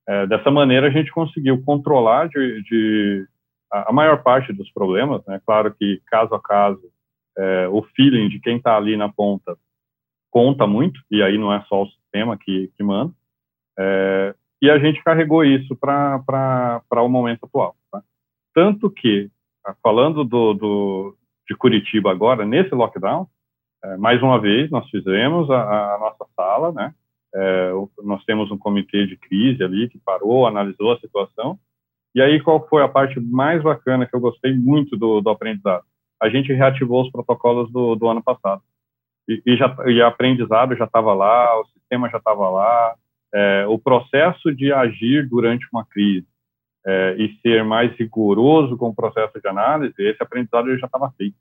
É, 0.09 0.27
dessa 0.27 0.51
maneira, 0.51 0.89
a 0.89 0.91
gente 0.91 1.11
conseguiu 1.11 1.63
controlar 1.63 2.29
de, 2.29 2.63
de 2.63 3.27
a, 3.71 3.93
maior 3.93 4.23
parte 4.23 4.53
dos 4.53 4.71
problemas. 4.71 5.25
Né? 5.27 5.41
Claro 5.47 5.75
que, 5.75 6.03
caso 6.07 6.35
a 6.35 6.41
caso, 6.41 6.83
é, 7.37 7.69
o 7.69 7.83
feeling 7.97 8.29
de 8.29 8.39
quem 8.41 8.59
está 8.59 8.77
ali 8.77 8.97
na 8.97 9.09
ponta 9.09 9.57
conta 10.31 10.67
muito, 10.67 10.99
e 11.11 11.23
aí 11.23 11.37
não 11.37 11.53
é 11.53 11.63
só 11.69 11.83
o 11.83 11.89
sistema 11.89 12.39
que, 12.39 12.71
que 12.77 12.83
manda. 12.83 13.13
É, 13.79 14.35
e 14.63 14.71
a 14.71 14.79
gente 14.79 15.03
carregou 15.03 15.45
isso 15.45 15.77
para 15.77 16.83
o 16.91 17.09
momento 17.09 17.45
atual. 17.45 17.75
Tá? 17.91 18.03
Tanto 18.55 18.91
que, 18.91 19.31
falando 19.83 20.25
do, 20.25 20.55
do, 20.55 21.17
de 21.49 21.57
Curitiba 21.57 22.11
agora, 22.11 22.47
nesse 22.47 22.75
lockdown, 22.75 23.27
mais 23.99 24.23
uma 24.23 24.41
vez, 24.41 24.71
nós 24.71 24.89
fizemos 24.91 25.51
a, 25.51 25.95
a 25.95 25.99
nossa 25.99 26.27
sala, 26.37 26.73
né? 26.73 26.95
É, 27.35 27.71
nós 28.03 28.23
temos 28.25 28.51
um 28.51 28.59
comitê 28.59 29.07
de 29.07 29.17
crise 29.17 29.63
ali 29.65 29.89
que 29.89 29.99
parou, 29.99 30.47
analisou 30.47 30.93
a 30.93 30.99
situação. 30.99 31.59
E 32.15 32.21
aí, 32.21 32.41
qual 32.41 32.67
foi 32.69 32.83
a 32.83 32.89
parte 32.89 33.19
mais 33.19 33.63
bacana 33.63 34.07
que 34.07 34.15
eu 34.15 34.21
gostei 34.21 34.55
muito 34.55 34.97
do, 34.97 35.21
do 35.21 35.31
aprendizado? 35.31 35.85
A 36.23 36.29
gente 36.29 36.53
reativou 36.53 37.03
os 37.03 37.11
protocolos 37.11 37.73
do, 37.73 37.95
do 37.95 38.07
ano 38.07 38.23
passado. 38.23 38.63
E, 39.29 39.43
e, 39.47 39.57
já, 39.57 39.75
e 39.87 40.03
aprendizado 40.03 40.77
já 40.77 40.85
estava 40.85 41.15
lá, 41.15 41.59
o 41.59 41.65
sistema 41.67 42.11
já 42.11 42.19
estava 42.19 42.49
lá, 42.51 42.95
é, 43.33 43.67
o 43.67 43.79
processo 43.79 44.55
de 44.55 44.73
agir 44.73 45.27
durante 45.29 45.67
uma 45.73 45.87
crise 45.87 46.27
é, 46.85 47.17
e 47.19 47.35
ser 47.41 47.65
mais 47.65 47.93
rigoroso 47.97 48.77
com 48.77 48.89
o 48.89 48.95
processo 48.95 49.41
de 49.41 49.49
análise, 49.49 49.95
esse 49.99 50.23
aprendizado 50.23 50.77
já 50.77 50.87
estava 50.87 51.11
feito. 51.17 51.37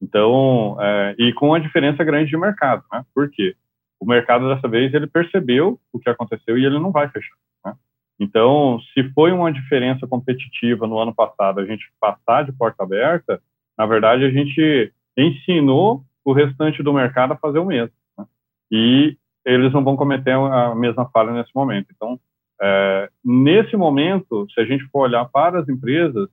Então, 0.00 0.76
é, 0.80 1.14
e 1.18 1.32
com 1.32 1.48
uma 1.48 1.60
diferença 1.60 2.04
grande 2.04 2.30
de 2.30 2.36
mercado, 2.36 2.84
né? 2.92 3.04
Por 3.14 3.30
quê? 3.30 3.54
O 4.00 4.06
mercado 4.06 4.48
dessa 4.48 4.68
vez 4.68 4.94
ele 4.94 5.06
percebeu 5.06 5.78
o 5.92 5.98
que 5.98 6.08
aconteceu 6.08 6.56
e 6.56 6.64
ele 6.64 6.78
não 6.78 6.92
vai 6.92 7.08
fechar. 7.08 7.34
Né? 7.64 7.74
Então, 8.20 8.78
se 8.94 9.02
foi 9.12 9.32
uma 9.32 9.52
diferença 9.52 10.06
competitiva 10.06 10.86
no 10.86 10.98
ano 10.98 11.12
passado 11.12 11.60
a 11.60 11.66
gente 11.66 11.84
passar 12.00 12.44
de 12.44 12.52
porta 12.52 12.84
aberta, 12.84 13.42
na 13.76 13.86
verdade 13.86 14.24
a 14.24 14.30
gente 14.30 14.92
ensinou 15.16 16.04
o 16.24 16.32
restante 16.32 16.82
do 16.82 16.92
mercado 16.92 17.32
a 17.32 17.36
fazer 17.36 17.58
o 17.58 17.64
mesmo. 17.64 17.94
Né? 18.16 18.24
E 18.70 19.16
eles 19.44 19.72
não 19.72 19.82
vão 19.82 19.96
cometer 19.96 20.32
a 20.32 20.74
mesma 20.74 21.08
falha 21.10 21.32
nesse 21.32 21.50
momento. 21.54 21.88
Então, 21.94 22.20
é, 22.60 23.08
nesse 23.24 23.76
momento, 23.76 24.46
se 24.52 24.60
a 24.60 24.64
gente 24.64 24.84
for 24.92 25.00
olhar 25.00 25.24
para 25.26 25.60
as 25.60 25.68
empresas, 25.68 26.28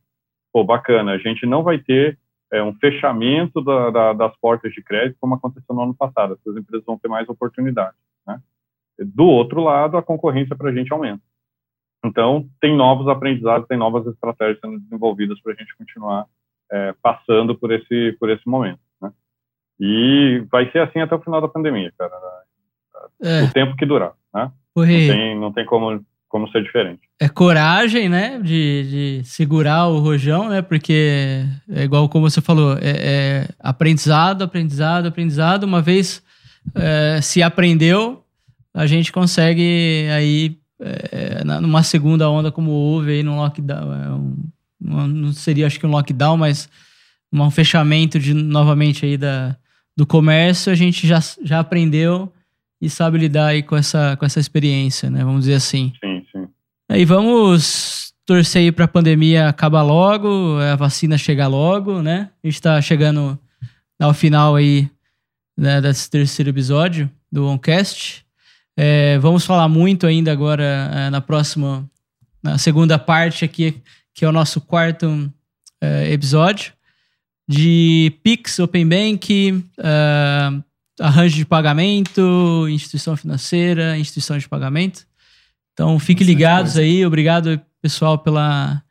pô, 0.51 0.63
bacana, 0.63 1.13
a 1.13 1.18
gente 1.18 1.45
não 1.45 1.63
vai 1.63 1.80
ter 1.80 2.18
é, 2.55 2.63
um 2.63 2.73
fechamento 2.75 3.61
da, 3.61 3.89
da, 3.89 4.13
das 4.13 4.35
portas 4.37 4.71
de 4.73 4.81
crédito, 4.81 5.17
como 5.19 5.35
aconteceu 5.35 5.75
no 5.75 5.83
ano 5.83 5.95
passado. 5.95 6.33
As 6.33 6.55
empresas 6.55 6.85
vão 6.85 6.97
ter 6.97 7.07
mais 7.07 7.27
oportunidades. 7.27 7.97
Né? 8.25 8.39
Do 8.99 9.25
outro 9.25 9.61
lado, 9.61 9.97
a 9.97 10.03
concorrência 10.03 10.55
para 10.55 10.69
a 10.69 10.73
gente 10.73 10.91
aumenta. 10.93 11.21
Então, 12.03 12.47
tem 12.61 12.75
novos 12.75 13.07
aprendizados, 13.07 13.67
tem 13.67 13.77
novas 13.77 14.05
estratégias 14.07 14.59
sendo 14.61 14.79
desenvolvidas 14.79 15.41
para 15.41 15.53
a 15.53 15.55
gente 15.55 15.75
continuar 15.75 16.25
é, 16.71 16.93
passando 17.01 17.55
por 17.57 17.71
esse, 17.71 18.15
por 18.19 18.29
esse 18.29 18.47
momento. 18.47 18.79
Né? 19.01 19.11
E 19.79 20.45
vai 20.51 20.71
ser 20.71 20.79
assim 20.79 20.99
até 20.99 21.15
o 21.15 21.21
final 21.21 21.41
da 21.41 21.47
pandemia, 21.47 21.91
cara. 21.97 22.13
É. 23.21 23.43
O 23.43 23.53
tempo 23.53 23.75
que 23.75 23.85
durar. 23.85 24.13
Né? 24.33 24.51
Não, 25.07 25.15
tem, 25.15 25.39
não 25.39 25.53
tem 25.53 25.65
como 25.65 26.05
como 26.36 26.51
ser 26.51 26.63
diferente. 26.63 26.99
É 27.17 27.29
coragem, 27.29 28.09
né, 28.09 28.41
de, 28.43 29.21
de 29.21 29.23
segurar 29.23 29.88
o 29.88 29.99
rojão, 29.99 30.49
né, 30.49 30.61
porque 30.61 31.45
é 31.71 31.83
igual 31.83 32.09
como 32.09 32.29
você 32.29 32.41
falou, 32.41 32.73
é, 32.73 32.79
é 32.81 33.47
aprendizado, 33.57 34.43
aprendizado, 34.43 35.05
aprendizado. 35.05 35.63
Uma 35.63 35.81
vez 35.81 36.21
é, 36.75 37.21
se 37.21 37.41
aprendeu, 37.41 38.21
a 38.73 38.86
gente 38.86 39.13
consegue 39.13 40.09
aí 40.13 40.57
é, 40.81 41.41
numa 41.61 41.83
segunda 41.83 42.29
onda 42.29 42.51
como 42.51 42.71
houve 42.71 43.13
aí 43.13 43.23
no 43.23 43.38
lockdown, 43.38 43.93
é 43.93 44.09
um, 44.09 45.07
não 45.07 45.31
seria 45.31 45.67
acho 45.67 45.79
que 45.79 45.86
um 45.86 45.91
lockdown, 45.91 46.36
mas 46.36 46.67
um 47.31 47.49
fechamento 47.49 48.19
de 48.19 48.33
novamente 48.33 49.05
aí 49.05 49.15
da, 49.15 49.55
do 49.95 50.05
comércio, 50.05 50.69
a 50.69 50.75
gente 50.75 51.07
já, 51.07 51.19
já 51.45 51.61
aprendeu 51.61 52.29
e 52.81 52.89
sabe 52.89 53.17
lidar 53.17 53.47
aí 53.47 53.63
com 53.63 53.75
essa, 53.75 54.17
com 54.17 54.25
essa 54.25 54.39
experiência, 54.39 55.09
né? 55.09 55.23
Vamos 55.23 55.41
dizer 55.41 55.55
assim. 55.55 55.93
Sim, 56.03 56.14
sim. 56.14 56.14
Aí 56.89 57.03
vamos 57.03 58.13
torcer 58.25 58.61
aí 58.61 58.71
para 58.71 58.86
a 58.86 58.88
pandemia 58.88 59.49
acabar 59.49 59.81
logo, 59.81 60.57
a 60.59 60.75
vacina 60.75 61.17
chegar 61.17 61.47
logo, 61.47 62.01
né? 62.01 62.29
A 62.43 62.47
gente 62.47 62.55
está 62.55 62.81
chegando 62.81 63.39
ao 63.99 64.13
final 64.13 64.55
aí 64.55 64.89
né, 65.57 65.81
desse 65.81 66.09
terceiro 66.09 66.49
episódio 66.49 67.09
do 67.31 67.47
OnCast. 67.47 68.25
É, 68.77 69.17
vamos 69.19 69.45
falar 69.45 69.67
muito 69.67 70.05
ainda 70.05 70.31
agora 70.31 70.63
é, 70.63 71.09
na 71.09 71.21
próxima, 71.21 71.89
na 72.43 72.57
segunda 72.57 72.99
parte 72.99 73.45
aqui, 73.45 73.81
que 74.13 74.25
é 74.25 74.29
o 74.29 74.33
nosso 74.33 74.61
quarto 74.61 75.31
é, 75.81 76.11
episódio, 76.11 76.73
de 77.47 78.13
Pix, 78.23 78.59
Open 78.59 78.88
Bank, 78.88 79.63
é, 79.79 80.61
arranjo 80.99 81.36
de 81.36 81.45
pagamento, 81.45 82.67
instituição 82.69 83.15
financeira, 83.15 83.97
instituição 83.97 84.38
de 84.38 84.47
pagamento. 84.47 85.05
Então, 85.76 85.99
fiquem 85.99 86.26
ligados 86.26 86.78
aí. 86.78 87.05
Obrigado, 87.05 87.59
pessoal, 87.82 88.17
pela, 88.17 88.82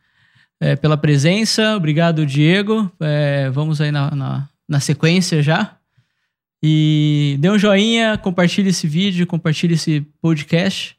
é, 0.60 0.76
pela 0.76 0.98
presença. 0.98 1.74
Obrigado, 1.76 2.26
Diego. 2.26 2.92
É, 3.00 3.48
vamos 3.50 3.80
aí 3.80 3.90
na, 3.90 4.10
na, 4.14 4.48
na, 4.68 4.80
sequência 4.80 5.42
já. 5.42 5.76
E 6.62 7.36
dê 7.40 7.50
um 7.50 7.58
joinha, 7.58 8.18
compartilhe 8.18 8.68
esse 8.68 8.86
vídeo, 8.86 9.26
compartilhe 9.26 9.74
esse 9.74 10.02
podcast. 10.20 10.94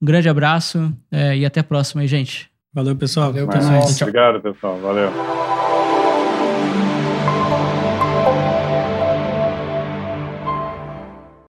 Um 0.00 0.04
grande 0.04 0.28
abraço 0.28 0.92
é, 1.10 1.38
e 1.38 1.46
até 1.46 1.60
a 1.60 1.64
próxima 1.64 2.02
aí, 2.02 2.06
gente. 2.06 2.50
Valeu, 2.72 2.94
pessoal. 2.94 3.32
Valeu, 3.32 3.48
pessoal. 3.48 3.82
Obrigado, 3.82 4.40
pessoal. 4.42 4.78
Valeu. 4.78 5.79